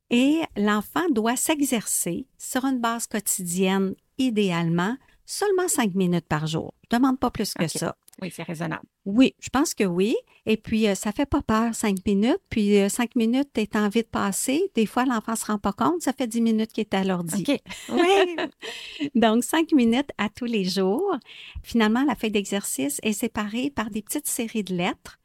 [0.10, 6.74] et l'enfant doit s'exercer sur une base quotidienne, idéalement, seulement cinq minutes par jour.
[6.90, 7.96] Demande pas plus que ça.
[8.22, 8.86] Oui, c'est raisonnable.
[9.06, 10.16] Oui, je pense que oui.
[10.46, 12.42] Et puis, ça euh, ça fait pas peur, cinq minutes.
[12.50, 16.02] Puis, euh, cinq minutes étant vite passé, des fois, l'enfant ne se rend pas compte,
[16.02, 17.46] ça fait dix minutes qu'il est à l'ordi.
[17.48, 17.60] OK.
[17.90, 19.10] Oui.
[19.16, 21.16] Donc, cinq minutes à tous les jours.
[21.64, 25.20] Finalement, la feuille d'exercice est séparée par des petites séries de lettres.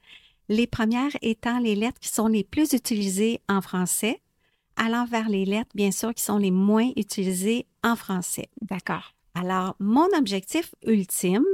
[0.48, 4.20] Les premières étant les lettres qui sont les plus utilisées en français,
[4.76, 8.48] allant vers les lettres, bien sûr, qui sont les moins utilisées en français.
[8.60, 9.14] D'accord.
[9.34, 11.44] Alors, mon objectif ultime,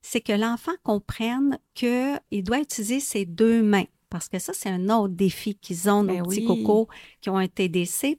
[0.00, 3.84] c'est que l'enfant comprenne qu'il doit utiliser ses deux mains.
[4.10, 6.88] Parce que ça, c'est un autre défi qu'ils ont, nos ben petits cocos
[7.20, 8.18] qui ont un TDC.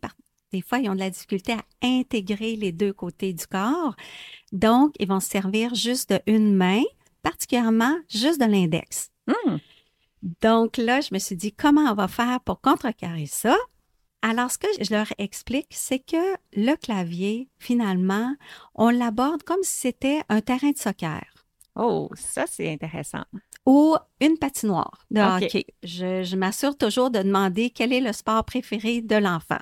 [0.51, 3.95] des fois, ils ont de la difficulté à intégrer les deux côtés du corps.
[4.51, 6.83] Donc, ils vont se servir juste d'une main,
[7.23, 9.09] particulièrement juste de l'index.
[9.27, 9.57] Hmm.
[10.41, 13.57] Donc là, je me suis dit, comment on va faire pour contrecarrer ça?
[14.21, 18.35] Alors, ce que je leur explique, c'est que le clavier, finalement,
[18.75, 21.23] on l'aborde comme si c'était un terrain de soccer
[21.75, 23.23] Oh, ça, c'est intéressant.
[23.65, 25.65] ou une patinoire de hockey.
[25.83, 29.59] Je, je m'assure toujours de demander quel est le sport préféré de l'enfant.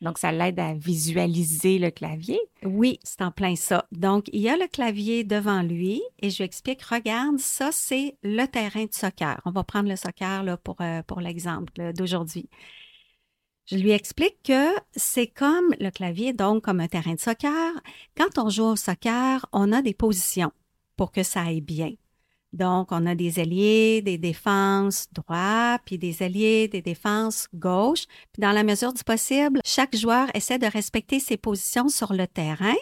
[0.00, 2.40] Donc, ça l'aide à visualiser le clavier?
[2.64, 3.86] Oui, c'est en plein ça.
[3.92, 8.16] Donc, il y a le clavier devant lui et je lui explique, regarde, ça, c'est
[8.24, 9.40] le terrain de soccer.
[9.44, 12.48] On va prendre le soccer là, pour, euh, pour l'exemple là, d'aujourd'hui.
[13.72, 17.72] Je lui explique que c'est comme le clavier, donc comme un terrain de soccer.
[18.14, 20.52] Quand on joue au soccer, on a des positions
[20.94, 21.94] pour que ça aille bien.
[22.52, 28.04] Donc, on a des alliés, des défenses droits, puis des alliés, des défenses gauche.
[28.30, 32.26] Puis dans la mesure du possible, chaque joueur essaie de respecter ses positions sur le
[32.26, 32.76] terrain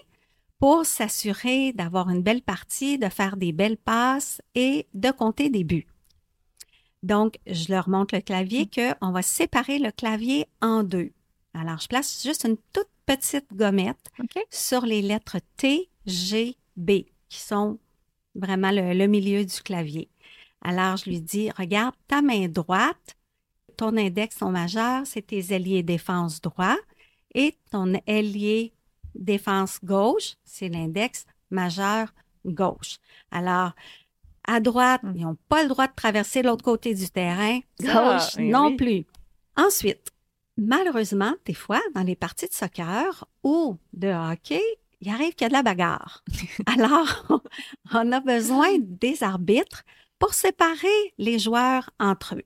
[0.58, 5.62] pour s'assurer d'avoir une belle partie, de faire des belles passes et de compter des
[5.62, 5.86] buts.
[7.02, 11.12] Donc, je leur montre le clavier qu'on va séparer le clavier en deux.
[11.54, 14.10] Alors, je place juste une toute petite gommette
[14.50, 16.90] sur les lettres T, G, B,
[17.28, 17.78] qui sont
[18.34, 20.08] vraiment le, le milieu du clavier.
[20.62, 23.16] Alors, je lui dis, regarde, ta main droite,
[23.76, 26.76] ton index, ton majeur, c'est tes ailiers défense droit,
[27.34, 28.72] et ton ailier
[29.14, 32.12] défense gauche, c'est l'index majeur
[32.44, 32.98] gauche.
[33.30, 33.72] Alors,
[34.52, 35.12] à droite, Mm.
[35.16, 38.68] ils n'ont pas le droit de traverser l'autre côté du terrain, Ah, gauche eh non
[38.68, 38.76] oui.
[38.76, 39.06] plus.
[39.56, 40.10] Ensuite,
[40.56, 44.62] malheureusement, des fois, dans les parties de soccer ou de hockey,
[45.00, 46.22] il arrive qu'il y a de la bagarre.
[46.66, 47.26] Alors,
[47.94, 49.82] on a besoin des arbitres
[50.18, 52.44] pour séparer les joueurs entre eux.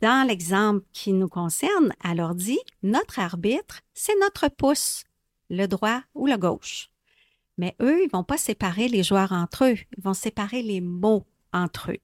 [0.00, 5.04] Dans l'exemple qui nous concerne à l'ordi, notre arbitre, c'est notre pouce,
[5.50, 6.90] le droit ou le gauche.
[7.58, 11.26] Mais eux, ils vont pas séparer les joueurs entre eux, ils vont séparer les mots
[11.52, 11.98] entre eux.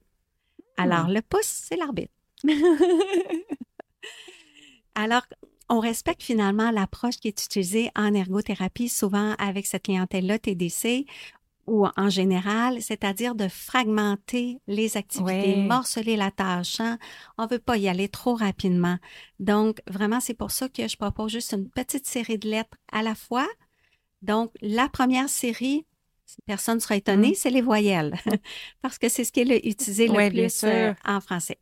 [0.77, 2.11] Alors, le pouce, c'est l'arbitre.
[4.95, 5.23] Alors,
[5.69, 11.05] on respecte finalement l'approche qui est utilisée en ergothérapie, souvent avec cette clientèle-là TDC
[11.67, 15.67] ou en général, c'est-à-dire de fragmenter les activités, Ouais.
[15.67, 16.79] morceler la tâche.
[16.79, 16.99] hein.
[17.39, 18.97] On veut pas y aller trop rapidement.
[19.39, 23.01] Donc, vraiment, c'est pour ça que je propose juste une petite série de lettres à
[23.01, 23.47] la fois.
[24.25, 25.85] Donc, la première série,
[26.45, 27.35] personne ne sera étonné, Mm.
[27.35, 28.13] c'est les voyelles,
[28.81, 31.59] parce que c'est ce qui est le- utilisé le Ouais, plus euh, en français.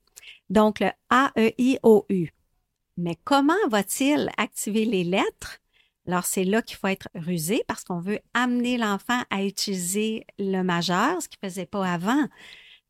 [0.49, 2.30] Donc, le A, E, I, O, U.
[2.97, 5.60] Mais comment va-t-il activer les lettres?
[6.08, 10.62] Alors, c'est là qu'il faut être rusé parce qu'on veut amener l'enfant à utiliser le
[10.62, 12.26] majeur, ce qu'il ne faisait pas avant.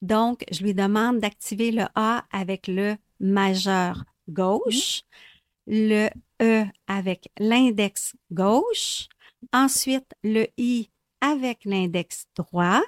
[0.01, 5.01] Donc, je lui demande d'activer le A avec le majeur gauche,
[5.67, 6.09] le
[6.41, 9.07] E avec l'index gauche,
[9.51, 10.89] ensuite le I
[11.21, 12.81] avec l'index droit,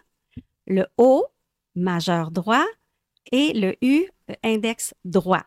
[0.67, 1.25] le O,
[1.75, 2.65] majeur droit,
[3.31, 4.07] et le U,
[4.43, 5.43] index droit.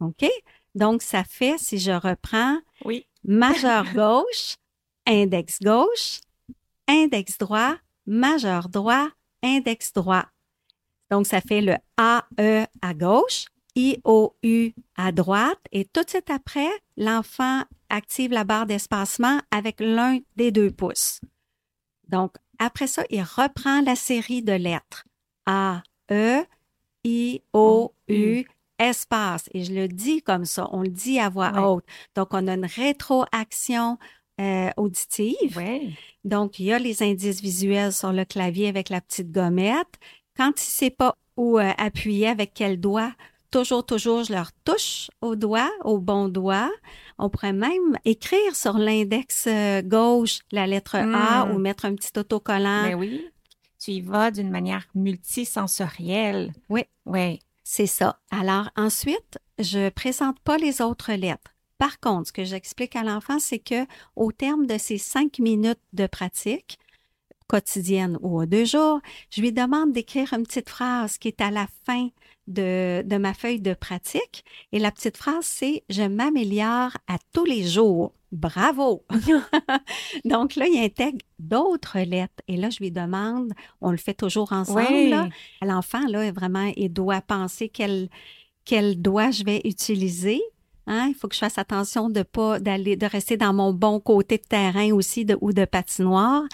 [0.00, 0.26] OK?
[0.74, 3.06] Donc, ça fait, si je reprends, Oui.
[3.24, 4.56] majeur gauche,
[5.06, 6.20] index gauche,
[6.88, 9.08] index droit, majeur droit,
[9.42, 10.26] index droit.
[11.10, 16.70] Donc, ça fait le AE à gauche, IOU à droite et tout de suite après,
[16.96, 21.20] l'enfant active la barre d'espacement avec l'un des deux pouces.
[22.08, 25.04] Donc, après ça, il reprend la série de lettres
[25.46, 26.42] A, E,
[27.04, 28.44] I, O, U,
[28.78, 29.48] espace.
[29.54, 31.60] Et je le dis comme ça, on le dit à voix Ouais.
[31.60, 31.84] haute.
[32.16, 33.98] Donc, on a une rétroaction
[34.40, 35.56] euh, auditive.
[35.56, 35.90] Ouais.
[36.24, 39.98] Donc, il y a les indices visuels sur le clavier avec la petite gommette.
[40.36, 43.12] Quand il ne sait pas où euh, appuyer avec quel doigt,
[43.50, 46.70] toujours, toujours, je leur touche au doigt, au bon doigt.
[47.24, 51.52] On pourrait même écrire sur l'index euh, gauche la lettre A Mm.
[51.54, 52.82] ou mettre un petit autocollant.
[52.82, 53.24] Mais oui.
[53.78, 56.52] Tu y vas d'une manière multisensorielle.
[56.68, 56.84] Oui.
[57.06, 57.38] Oui.
[57.64, 58.18] C'est ça.
[58.30, 61.54] Alors ensuite, je présente pas les autres lettres.
[61.78, 65.80] Par contre, ce que j'explique à l'enfant, c'est que au terme de ces cinq minutes
[65.92, 66.78] de pratique
[67.48, 71.50] quotidienne ou aux deux jours, je lui demande d'écrire une petite phrase qui est à
[71.50, 72.08] la fin
[72.46, 74.44] de, de ma feuille de pratique.
[74.72, 78.12] Et la petite phrase, c'est Je m'améliore à tous les jours.
[78.32, 79.04] Bravo!
[80.24, 82.42] Donc là, il intègre d'autres lettres.
[82.48, 85.12] Et là, je lui demande, on le fait toujours ensemble, Oui.
[85.60, 88.08] L'enfant, là, vraiment, il doit penser quel,
[88.64, 90.40] quel doigt je vais utiliser.
[90.86, 91.08] Hein?
[91.10, 94.38] Il faut que je fasse attention de pas d'aller, de rester dans mon bon côté
[94.38, 96.44] de terrain aussi de, ou de patinoire.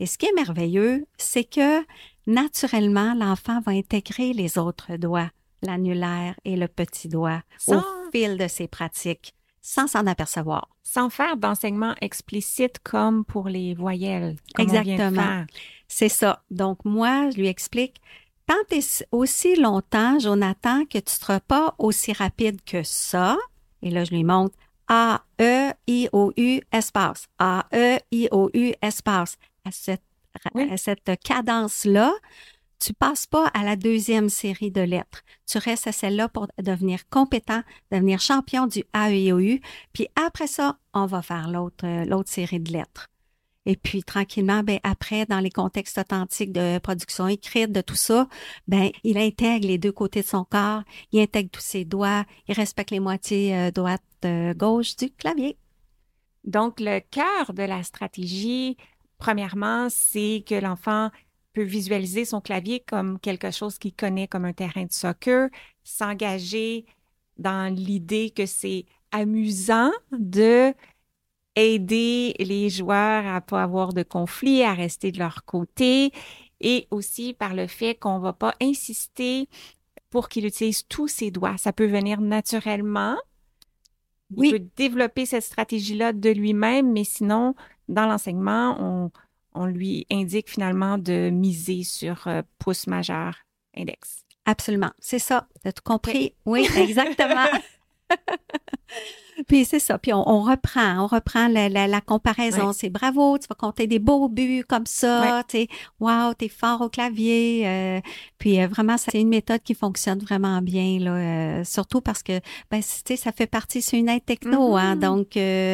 [0.00, 1.84] Et ce qui est merveilleux, c'est que
[2.28, 5.30] naturellement, l'enfant va intégrer les autres doigts,
[5.62, 9.34] l'annulaire et le petit doigt, au Sans- fil de ses pratiques.
[9.60, 10.68] sans s'en apercevoir.
[10.82, 14.36] Sans faire d'enseignement explicite comme pour les voyelles.
[14.54, 15.44] Comme Exactement.
[15.88, 16.42] C'est ça.
[16.50, 18.00] Donc, moi, je lui explique,
[18.46, 18.80] tant et
[19.12, 23.36] aussi longtemps, Jonathan, que tu ne seras pas aussi rapide que ça.
[23.82, 27.26] Et là, je lui montre A, E, I, O, U, espace.
[27.38, 29.36] A, E, I, O, U, espace.
[29.66, 29.70] À
[30.42, 32.12] cette, à cette cadence-là,
[32.78, 35.22] tu passes pas à la deuxième série de lettres.
[35.46, 39.60] Tu restes à celle-là pour devenir compétent, devenir champion du AEOU.
[39.92, 43.08] Puis après ça, on va faire l'autre, euh, l'autre série de lettres.
[43.66, 48.26] Et puis tranquillement, ben après, dans les contextes authentiques de production écrite, de tout ça,
[48.66, 52.54] ben il intègre les deux côtés de son corps, il intègre tous ses doigts, il
[52.54, 55.58] respecte les moitiés euh, droite, euh, gauche du clavier.
[56.44, 58.78] Donc le cœur de la stratégie,
[59.18, 61.10] premièrement, c'est que l'enfant
[61.64, 65.48] visualiser son clavier comme quelque chose qu'il connaît comme un terrain de soccer,
[65.84, 66.86] s'engager
[67.36, 70.74] dans l'idée que c'est amusant de
[71.56, 76.12] aider les joueurs à pas avoir de conflit, à rester de leur côté
[76.60, 79.48] et aussi par le fait qu'on va pas insister
[80.10, 81.56] pour qu'il utilise tous ses doigts.
[81.58, 83.16] Ça peut venir naturellement.
[84.36, 87.54] Il peut développer cette stratégie-là de lui-même, mais sinon,
[87.88, 89.10] dans l'enseignement, on,
[89.54, 93.38] on lui indique finalement de miser sur euh, pouce majeur
[93.76, 94.24] index.
[94.44, 95.46] Absolument, c'est ça.
[95.62, 96.34] Tu as tout compris?
[96.46, 97.46] Oui, exactement.
[99.46, 99.98] Puis c'est ça.
[99.98, 102.72] Puis on, reprend, on reprend la, comparaison.
[102.72, 105.42] C'est bravo, tu vas compter des beaux buts comme ça.
[105.48, 105.68] Tu sais,
[106.00, 107.62] wow, t'es fort au clavier.
[107.66, 108.00] Euh,
[108.38, 111.12] puis euh, vraiment, c'est une méthode qui fonctionne vraiment bien là.
[111.12, 112.40] Euh, surtout parce que,
[112.70, 114.76] ben, tu sais, ça fait partie, c'est une aide techno.
[114.76, 114.98] Hein, mm-hmm.
[114.98, 115.28] donc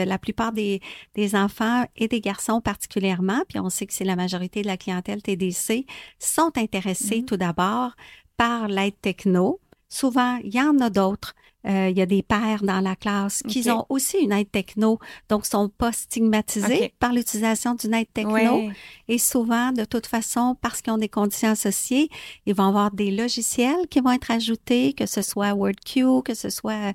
[0.09, 0.81] la plupart des,
[1.15, 4.77] des enfants et des garçons particulièrement, puis on sait que c'est la majorité de la
[4.77, 5.87] clientèle TDC,
[6.19, 7.25] sont intéressés mm-hmm.
[7.25, 7.93] tout d'abord
[8.37, 9.61] par l'aide techno.
[9.95, 11.35] Souvent, il y en a d'autres
[11.67, 14.99] euh, il y a des pères dans la classe qui ont aussi une aide techno,
[15.31, 18.69] donc sont pas stigmatisés par l'utilisation d'une aide techno.
[19.09, 22.11] Et souvent, de toute façon, parce qu'ils ont des conditions associées,
[22.45, 26.51] ils vont avoir des logiciels qui vont être ajoutés, que ce soit WordQ, que ce
[26.51, 26.93] soit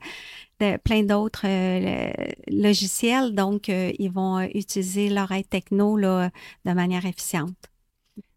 [0.60, 2.12] de, plein d'autres euh,
[2.48, 3.34] logiciels.
[3.34, 6.30] Donc, euh, ils vont utiliser leur aide techno là,
[6.66, 7.56] de manière efficiente.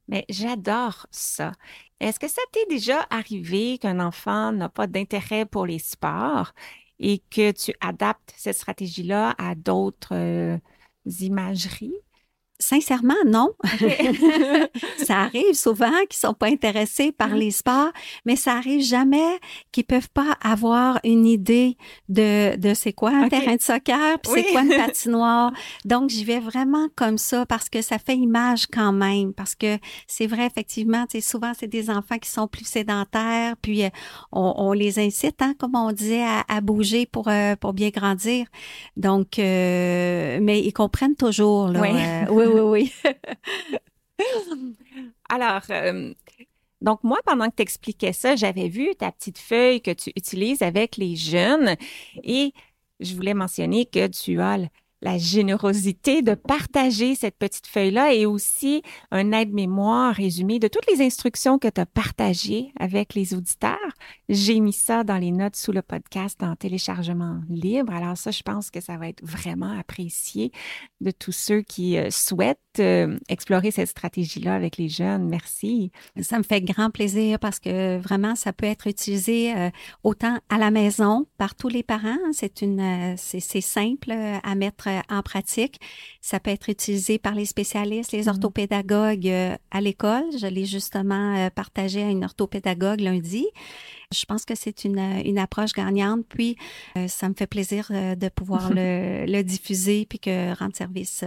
[0.08, 1.52] Mais j'adore ça.
[2.02, 6.52] Est-ce que ça t'est déjà arrivé qu'un enfant n'a pas d'intérêt pour les sports
[6.98, 10.58] et que tu adaptes cette stratégie-là à d'autres euh,
[11.20, 11.94] imageries?
[12.62, 13.50] Sincèrement, non.
[15.04, 17.38] ça arrive souvent qu'ils sont pas intéressés par mm-hmm.
[17.38, 17.90] les sports,
[18.24, 19.40] mais ça arrive jamais
[19.72, 21.76] qu'ils peuvent pas avoir une idée
[22.08, 25.52] de, de c'est quoi un terrain de soccer, puis c'est quoi une patinoire.
[25.84, 29.78] Donc, j'y vais vraiment comme ça parce que ça fait image quand même, parce que
[30.06, 33.88] c'est vrai, effectivement, tu souvent, c'est des enfants qui sont plus sédentaires, puis euh,
[34.30, 38.46] on, les incite, hein, comme on disait, à, bouger pour, euh, pour bien grandir.
[38.96, 41.80] Donc, euh, mais ils comprennent toujours, là.
[41.80, 41.90] oui
[42.30, 42.51] oui, oui.
[45.28, 46.12] Alors, euh,
[46.80, 50.62] donc moi, pendant que tu expliquais ça, j'avais vu ta petite feuille que tu utilises
[50.62, 51.76] avec les jeunes
[52.22, 52.52] et
[53.00, 54.58] je voulais mentionner que tu as
[55.02, 61.04] la générosité de partager cette petite feuille-là et aussi un aide-mémoire résumé de toutes les
[61.04, 63.76] instructions que tu as partagées avec les auditeurs.
[64.28, 67.92] J'ai mis ça dans les notes sous le podcast en téléchargement libre.
[67.92, 70.52] Alors ça, je pense que ça va être vraiment apprécié
[71.00, 75.28] de tous ceux qui euh, souhaitent euh, explorer cette stratégie-là avec les jeunes.
[75.28, 75.90] Merci.
[76.20, 79.70] Ça me fait grand plaisir parce que vraiment, ça peut être utilisé euh,
[80.04, 82.18] autant à la maison par tous les parents.
[82.32, 85.80] C'est une, c'est simple à mettre euh, en pratique.
[86.20, 88.28] Ça peut être utilisé par les spécialistes, les mm-hmm.
[88.30, 90.24] orthopédagogues euh, à l'école.
[90.38, 93.46] Je l'ai justement euh, partagé à une orthopédagogue lundi.
[94.12, 96.24] Je pense que c'est une, une approche gagnante.
[96.28, 96.56] Puis,
[97.08, 101.24] ça me fait plaisir de pouvoir le, le, diffuser puis que rendre service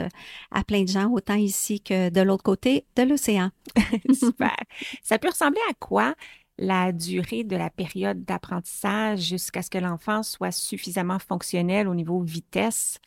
[0.51, 3.51] à plein de gens, autant ici que de l'autre côté de l'océan.
[4.13, 4.55] Super.
[5.03, 6.15] Ça peut ressembler à quoi
[6.57, 12.21] la durée de la période d'apprentissage jusqu'à ce que l'enfant soit suffisamment fonctionnel au niveau
[12.21, 12.99] vitesse?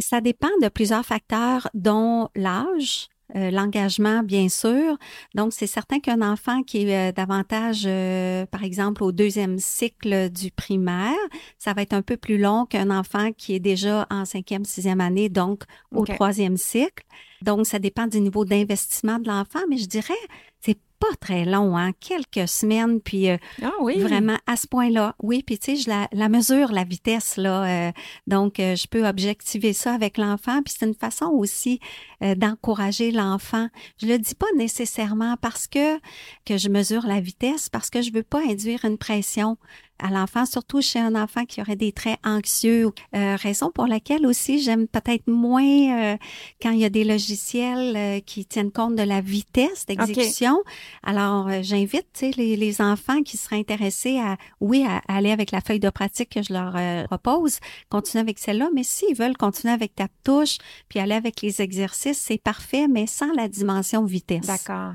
[0.00, 4.96] ça dépend de plusieurs facteurs, dont l'âge, euh, l'engagement, bien sûr.
[5.34, 10.30] Donc, c'est certain qu'un enfant qui est euh, davantage, euh, par exemple, au deuxième cycle
[10.30, 11.16] du primaire,
[11.58, 15.00] ça va être un peu plus long qu'un enfant qui est déjà en cinquième, sixième
[15.00, 15.64] année, donc
[15.94, 17.04] au troisième cycle.
[17.42, 20.14] Donc, ça dépend du niveau d'investissement de l'enfant, mais je dirais,
[20.60, 25.14] c'est pas très long, hein, quelques semaines, puis euh, ah vraiment à ce point-là.
[25.22, 27.88] Oui, puis tu sais, je la, mesure, la vitesse, là.
[27.88, 27.92] Euh,
[28.26, 31.80] donc, euh, je peux objectiver ça avec l'enfant, puis c'est une façon aussi
[32.22, 33.68] euh, d'encourager l'enfant.
[34.00, 35.98] Je le dis pas nécessairement parce que
[36.44, 39.56] que je mesure la vitesse, parce que je veux pas induire une pression
[39.98, 42.90] à l'enfant, surtout chez un enfant qui aurait des traits anxieux.
[43.14, 46.16] Euh, raison pour laquelle aussi j'aime peut-être moins euh,
[46.62, 50.62] quand il y a des logiciels euh, qui tiennent compte de la vitesse d'exécution.
[51.02, 55.80] Alors, j'invite les, les enfants qui seraient intéressés à, oui, à, aller avec la feuille
[55.80, 57.58] de pratique que je leur propose,
[57.88, 60.58] continuer avec celle-là, mais s'ils veulent continuer avec ta touche,
[60.88, 64.46] puis aller avec les exercices, c'est parfait, mais sans la dimension vitesse.
[64.46, 64.94] D'accord.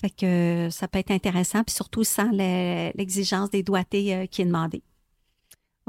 [0.00, 4.46] Fait que ça peut être intéressant, puis surtout sans l'exigence des doigtés euh, qui est
[4.46, 4.82] demandée.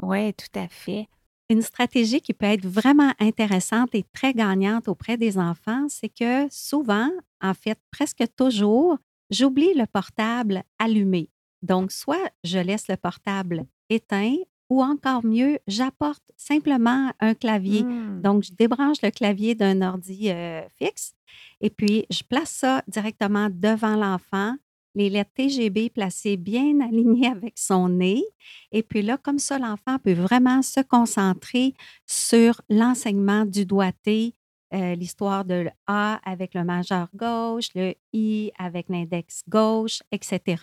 [0.02, 1.08] Oui, tout à fait.
[1.48, 6.46] Une stratégie qui peut être vraiment intéressante et très gagnante auprès des enfants, c'est que
[6.50, 8.98] souvent, en fait, presque toujours,
[9.30, 11.28] j'oublie le portable allumé.
[11.62, 14.36] Donc, soit je laisse le portable éteint
[14.70, 17.82] ou encore mieux, j'apporte simplement un clavier.
[17.82, 18.22] Mmh.
[18.22, 21.14] Donc, je débranche le clavier d'un ordi euh, fixe
[21.60, 24.54] et puis je place ça directement devant l'enfant,
[24.94, 28.22] les lettres TGB placées bien alignées avec son nez.
[28.72, 31.74] Et puis là, comme ça, l'enfant peut vraiment se concentrer
[32.06, 34.34] sur l'enseignement du doigté,
[34.72, 40.62] euh, l'histoire de A avec le majeur gauche, le I avec l'index gauche, etc.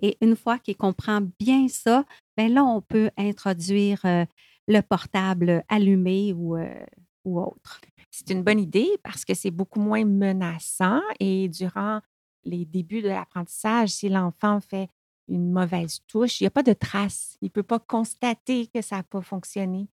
[0.00, 2.04] Et une fois qu'il comprend bien ça,
[2.36, 4.24] bien là, on peut introduire euh,
[4.68, 6.84] le portable allumé ou, euh,
[7.24, 7.80] ou autre.
[8.10, 12.00] C'est une bonne idée parce que c'est beaucoup moins menaçant et durant
[12.44, 14.88] les débuts de l'apprentissage, si l'enfant fait
[15.28, 17.36] une mauvaise touche, il n'y a pas de trace.
[17.42, 19.88] Il ne peut pas constater que ça n'a pas fonctionné.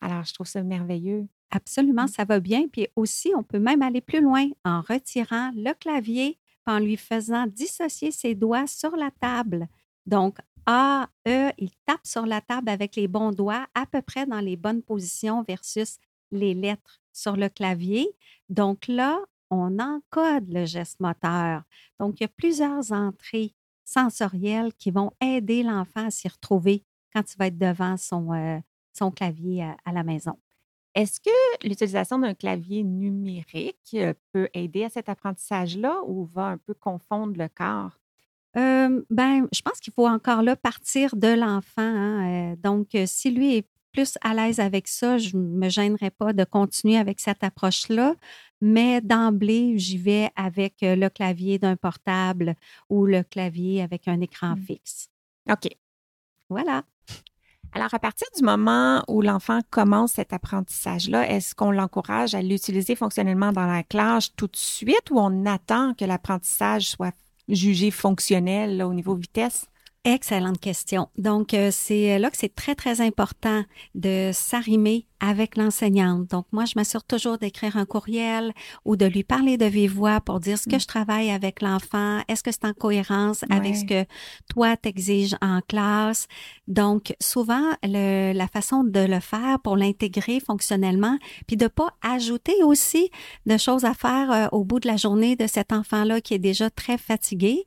[0.00, 1.26] Alors, je trouve ça merveilleux.
[1.50, 2.08] Absolument, mmh.
[2.08, 2.68] ça va bien.
[2.68, 7.46] Puis aussi, on peut même aller plus loin en retirant le clavier, en lui faisant
[7.46, 9.68] dissocier ses doigts sur la table.
[10.04, 14.26] Donc, A, E, il tape sur la table avec les bons doigts à peu près
[14.26, 15.98] dans les bonnes positions versus
[16.32, 18.08] les lettres sur le clavier.
[18.48, 21.62] Donc là, on encode le geste moteur.
[22.00, 23.54] Donc, il y a plusieurs entrées
[23.84, 28.58] sensorielles qui vont aider l'enfant à s'y retrouver quand il va être devant son, euh,
[29.14, 30.36] clavier à la maison.
[30.94, 36.58] Est-ce que l'utilisation d'un clavier numérique euh, peut aider à cet apprentissage-là ou va un
[36.58, 37.98] peu confondre le corps?
[38.56, 41.82] Ben, je pense qu'il faut encore là partir de l'enfant.
[41.82, 45.68] Hein, euh, donc, euh, si lui est plus à l'aise avec ça, je ne me
[45.68, 48.14] gênerai pas de continuer avec cette approche-là.
[48.60, 52.54] Mais d'emblée, j'y vais avec le clavier d'un portable
[52.88, 54.60] ou le clavier avec un écran mmh.
[54.60, 55.08] fixe.
[55.50, 55.68] OK.
[56.48, 56.82] Voilà.
[57.72, 62.96] Alors, à partir du moment où l'enfant commence cet apprentissage-là, est-ce qu'on l'encourage à l'utiliser
[62.96, 67.14] fonctionnellement dans la classe tout de suite ou on attend que l'apprentissage soit
[67.48, 69.66] jugé fonctionnel au niveau vitesse?
[70.06, 71.08] Excellente question.
[71.18, 73.64] Donc, euh, c'est là que c'est très, très important
[73.96, 76.30] de s'arrimer avec l'enseignante.
[76.30, 78.52] Donc, moi, je m'assure toujours d'écrire un courriel
[78.84, 80.80] ou de lui parler de vive voix pour dire ce que mm.
[80.80, 82.20] je travaille avec l'enfant.
[82.28, 84.04] Est-ce que c'est en cohérence avec ce que
[84.48, 86.28] toi t'exiges en classe?
[86.68, 92.54] Donc, souvent, le, la façon de le faire pour l'intégrer fonctionnellement, puis de pas ajouter
[92.62, 93.10] aussi
[93.46, 96.38] de choses à faire euh, au bout de la journée de cet enfant-là qui est
[96.38, 97.64] déjà très fatigué,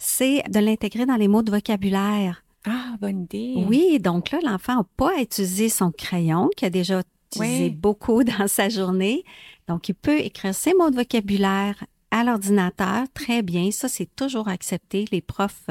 [0.00, 2.42] c'est de l'intégrer dans les mots de vocabulaire.
[2.66, 3.54] Ah, bonne idée.
[3.68, 8.24] Oui, donc là, l'enfant n'a pas à utiliser son crayon qu'il a déjà utilisé beaucoup
[8.38, 9.24] dans sa journée.
[9.68, 13.70] Donc, il peut écrire ses mots de vocabulaire à l'ordinateur, très bien.
[13.70, 15.04] Ça, c'est toujours accepté.
[15.12, 15.68] Les profs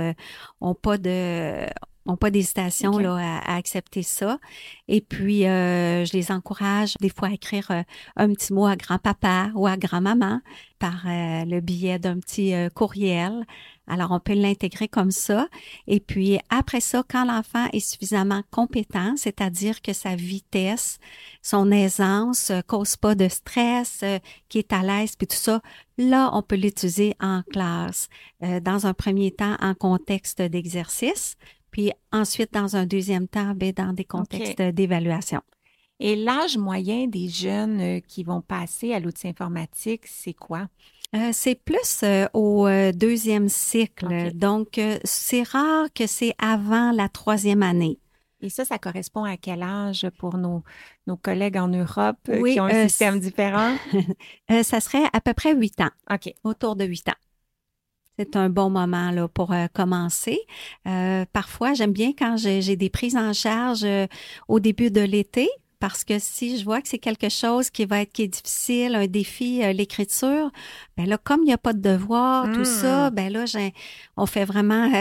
[0.62, 1.66] n'ont euh, pas de
[2.06, 4.40] ont pas d'hésitation là à, accepter ça.
[4.88, 7.84] Et puis, euh, je les encourage des fois à écrire euh,
[8.16, 10.40] un petit mot à grand-papa ou à grand-maman
[10.80, 13.46] par le biais d'un petit courriel.
[13.90, 15.48] Alors, on peut l'intégrer comme ça.
[15.88, 21.00] Et puis, après ça, quand l'enfant est suffisamment compétent, c'est-à-dire que sa vitesse,
[21.42, 25.62] son aisance euh, cause pas de stress, euh, qui est à l'aise, puis tout ça,
[25.98, 28.08] là, on peut l'utiliser en classe.
[28.44, 31.36] Euh, dans un premier temps, en contexte d'exercice,
[31.72, 35.42] puis ensuite, dans un deuxième temps, ben, dans des contextes d'évaluation.
[36.00, 40.68] Et l'âge moyen des jeunes qui vont passer à l'outil informatique, c'est quoi?
[41.16, 44.32] Euh, c'est plus euh, au euh, deuxième cycle.
[44.36, 48.00] Donc, c'est rare que c'est avant la troisième année.
[48.42, 50.64] Et ça, ça correspond à quel âge pour nos,
[51.08, 53.76] nos collègues en Europe qui ont un système différent?
[54.64, 55.90] ça serait à peu près huit ans.
[56.10, 56.34] OK.
[56.44, 57.20] Autour de huit ans.
[58.18, 60.40] C'est un bon moment là, pour commencer.
[61.34, 63.86] parfois, j'aime bien quand j'ai des prises en charge
[64.48, 65.50] au début de l'été
[65.80, 68.96] parce que si je vois que c'est quelque chose qui va être qui est difficile,
[68.96, 70.52] un défi, euh, l'écriture,
[70.98, 73.16] ben là, comme il n'y a pas de devoir, tout ça, hmm.
[73.16, 73.46] ben là,
[74.18, 74.92] on fait vraiment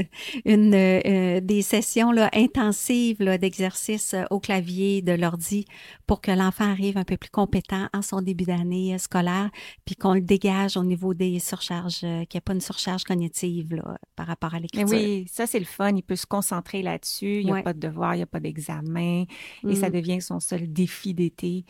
[0.44, 5.64] une euh, des sessions là, intensives d'exercice au clavier de l'ordi
[6.06, 9.50] pour que l'enfant arrive un peu plus compétent en son début d'année scolaire,
[9.86, 13.74] puis qu'on le dégage au niveau des surcharges, qu'il n'y ait pas une surcharge cognitive
[13.74, 14.88] là, par rapport à l'écriture.
[14.90, 15.96] Oui, ça c'est le fun.
[15.96, 17.40] Il peut se concentrer là-dessus.
[17.40, 19.24] Il n'y a pas de devoir, il n'y a pas d'examen,
[19.66, 19.92] et ça mm.
[19.92, 21.64] devient son seul défi d'été.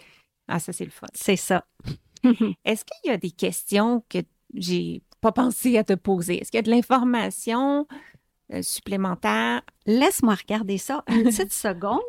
[0.48, 1.06] Ah, ça c'est le fun.
[1.14, 1.66] C'est ça.
[2.64, 4.18] Est-ce qu'il y a des questions que
[4.54, 6.40] j'ai pas pensé à te poser?
[6.40, 7.86] Est-ce qu'il y a de l'information
[8.52, 9.62] euh, supplémentaire?
[9.86, 12.00] Laisse-moi regarder ça une petite seconde.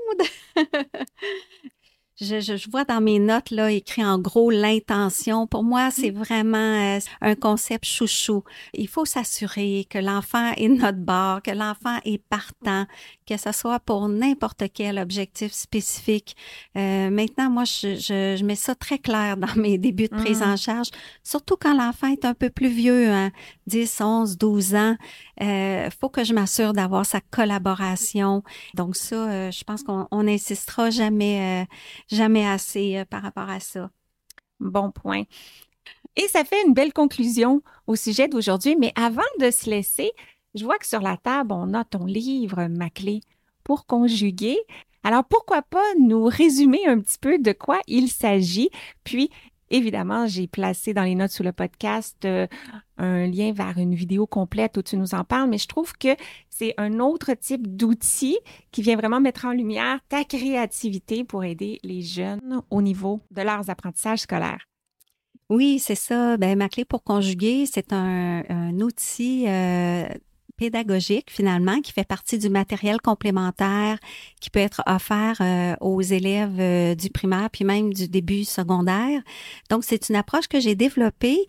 [2.19, 5.45] Je, vois dans mes notes là écrit en gros l'intention.
[5.45, 6.17] Pour moi, c'est mm.
[6.17, 8.43] vraiment euh, un concept chouchou.
[8.73, 12.87] Il faut s'assurer que l'enfant est notre bord, que l'enfant est partant,
[13.27, 16.35] que ce soit pour n'importe quel objectif spécifique.
[16.75, 20.53] Euh, maintenant, moi, je, je, mets ça très clair dans mes débuts de prise en
[20.53, 20.57] mm.
[20.57, 20.87] charge,
[21.23, 23.31] surtout quand l'enfant est un peu plus vieux, hein,
[23.67, 24.95] 10, 11, 12 ans.
[25.41, 28.43] Euh, faut que je m'assure d'avoir sa collaboration.
[28.73, 31.65] Donc ça, euh, je pense qu'on n'insistera jamais, euh,
[32.07, 33.91] jamais assez par rapport à ça.
[34.59, 35.23] Bon point.
[36.15, 38.75] Et ça fait une belle conclusion au sujet d'aujourd'hui.
[38.75, 40.11] Mais avant de se laisser,
[40.55, 43.21] je vois que sur la table, on a ton livre, Ma clé
[43.63, 44.57] pour conjuguer.
[45.03, 48.69] Alors, pourquoi pas nous résumer un petit peu de quoi il s'agit,
[49.03, 49.29] puis
[49.69, 52.47] Évidemment, j'ai placé dans les notes sous le podcast euh,
[52.97, 56.15] un lien vers une vidéo complète où tu nous en parles, mais je trouve que
[56.49, 58.37] c'est un autre type d'outil
[58.71, 63.41] qui vient vraiment mettre en lumière ta créativité pour aider les jeunes au niveau de
[63.41, 64.65] leurs apprentissages scolaires.
[65.49, 66.35] Oui, c'est ça.
[66.37, 68.43] Ben, ma clé pour conjuguer, c'est un,
[68.79, 70.07] outil euh,
[70.57, 73.97] pédagogique finalement qui fait partie du matériel complémentaire
[74.41, 79.21] qui peut être offert euh, aux élèves euh, du primaire puis même du début secondaire.
[79.69, 81.39] Donc c'est une approche que j'ai développée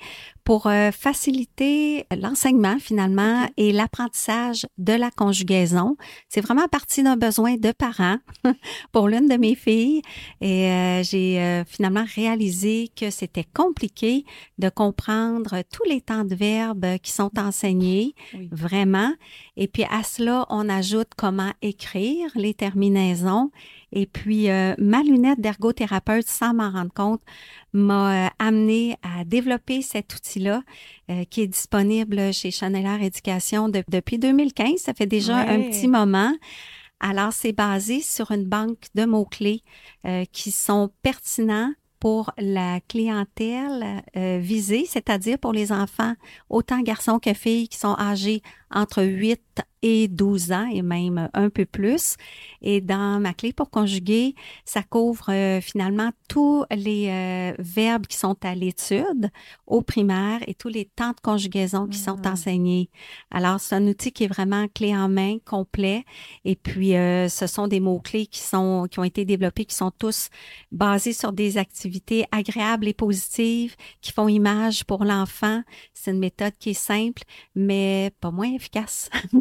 [0.49, 5.99] pour euh, faciliter l'enseignement finalement et l'apprentissage de la conjugaison.
[6.31, 8.17] C'est vraiment parti d'un besoin de parents
[8.93, 10.01] pour l'une de mes filles
[10.41, 14.25] et euh, j'ai euh, finalement réalisé que c'était compliqué
[14.57, 18.15] de comprendre tous les temps de verbes qui sont enseignés,
[18.51, 19.13] vraiment.
[19.59, 23.51] Et puis à cela, on ajoute comment écrire les terminaisons
[23.93, 27.23] et puis, euh, ma lunette d'ergothérapeute, sans m'en rendre compte,
[27.73, 30.63] m'a euh, amené à développer cet outil-là
[31.11, 34.77] euh, qui est disponible chez Chanelaire Éducation depuis 2015.
[34.79, 36.33] Ça fait déjà un petit moment.
[37.01, 39.63] Alors, c'est basé sur une banque de mots-clés
[40.33, 46.15] qui sont pertinents pour la clientèle visée, c'est-à-dire pour les enfants,
[46.49, 51.51] autant garçons que filles qui sont âgés entre 8 et 12 ans et même un
[51.51, 52.17] peu plus.
[52.63, 58.17] Et dans ma clé pour conjuguer, ça couvre euh, finalement tous les euh, verbes qui
[58.17, 59.31] sont à l'étude
[59.67, 62.27] au primaire et tous les temps de conjugaison qui sont mmh.
[62.27, 62.91] enseignés.
[63.31, 66.05] Alors, c'est un outil qui est vraiment clé en main, complet.
[66.45, 69.93] Et puis, euh, ce sont des mots-clés qui sont, qui ont été développés, qui sont
[69.97, 70.29] tous
[70.73, 75.63] basés sur des activités agréables et positives, qui font image pour l'enfant.
[75.95, 77.23] C'est une méthode qui est simple,
[77.55, 79.11] mais pas moins efficace.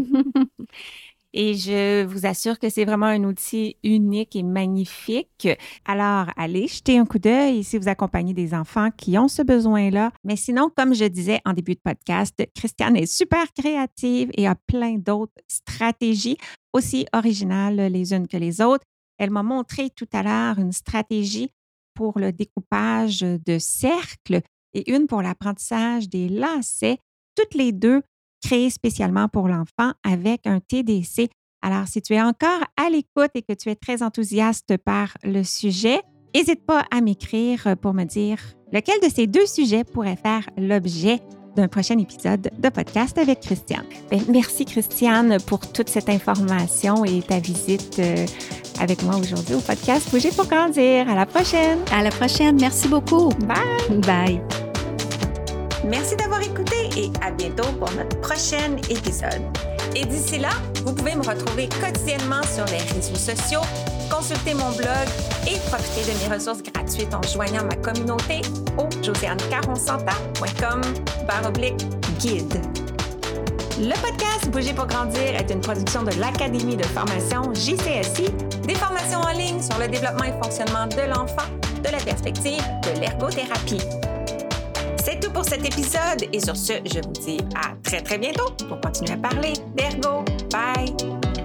[1.33, 5.47] Et je vous assure que c'est vraiment un outil unique et magnifique.
[5.85, 10.11] Alors, allez jeter un coup d'œil si vous accompagnez des enfants qui ont ce besoin-là.
[10.23, 14.55] Mais sinon, comme je disais en début de podcast, Christiane est super créative et a
[14.55, 16.37] plein d'autres stratégies
[16.73, 18.85] aussi originales les unes que les autres.
[19.19, 21.51] Elle m'a montré tout à l'heure une stratégie
[21.93, 24.41] pour le découpage de cercles
[24.73, 26.97] et une pour l'apprentissage des lacets.
[27.35, 28.01] Toutes les deux
[28.47, 31.29] créé spécialement pour l'enfant avec un TDC.
[31.61, 35.43] Alors, si tu es encore à l'écoute et que tu es très enthousiaste par le
[35.43, 35.99] sujet,
[36.33, 38.37] n'hésite pas à m'écrire pour me dire
[38.71, 41.19] lequel de ces deux sujets pourrait faire l'objet
[41.57, 43.85] d'un prochain épisode de podcast avec Christiane.
[44.09, 48.25] Ben, merci Christiane pour toute cette information et ta visite euh,
[48.79, 51.09] avec moi aujourd'hui au podcast Bouger pour grandir.
[51.09, 51.79] À la prochaine.
[51.91, 52.57] À la prochaine.
[52.61, 53.29] Merci beaucoup.
[53.39, 53.99] Bye.
[54.01, 54.66] Bye.
[55.83, 59.41] Merci d'avoir écouté et à bientôt pour notre prochain épisode.
[59.95, 60.49] Et d'ici là,
[60.83, 63.61] vous pouvez me retrouver quotidiennement sur les réseaux sociaux,
[64.09, 65.07] consulter mon blog
[65.47, 68.41] et profiter de mes ressources gratuites en joignant ma communauté
[68.77, 70.81] au josianecaronsanta.com
[72.19, 72.61] guide.
[73.79, 78.31] Le podcast Bouger pour grandir est une production de l'Académie de formation JCSI,
[78.63, 81.47] des formations en ligne sur le développement et fonctionnement de l'enfant
[81.83, 83.81] de la perspective de l'ergothérapie.
[85.09, 88.51] C'est tout pour cet épisode et sur ce, je vous dis à très très bientôt
[88.67, 90.25] pour continuer à parler d'ergo.
[90.51, 91.36] Bye!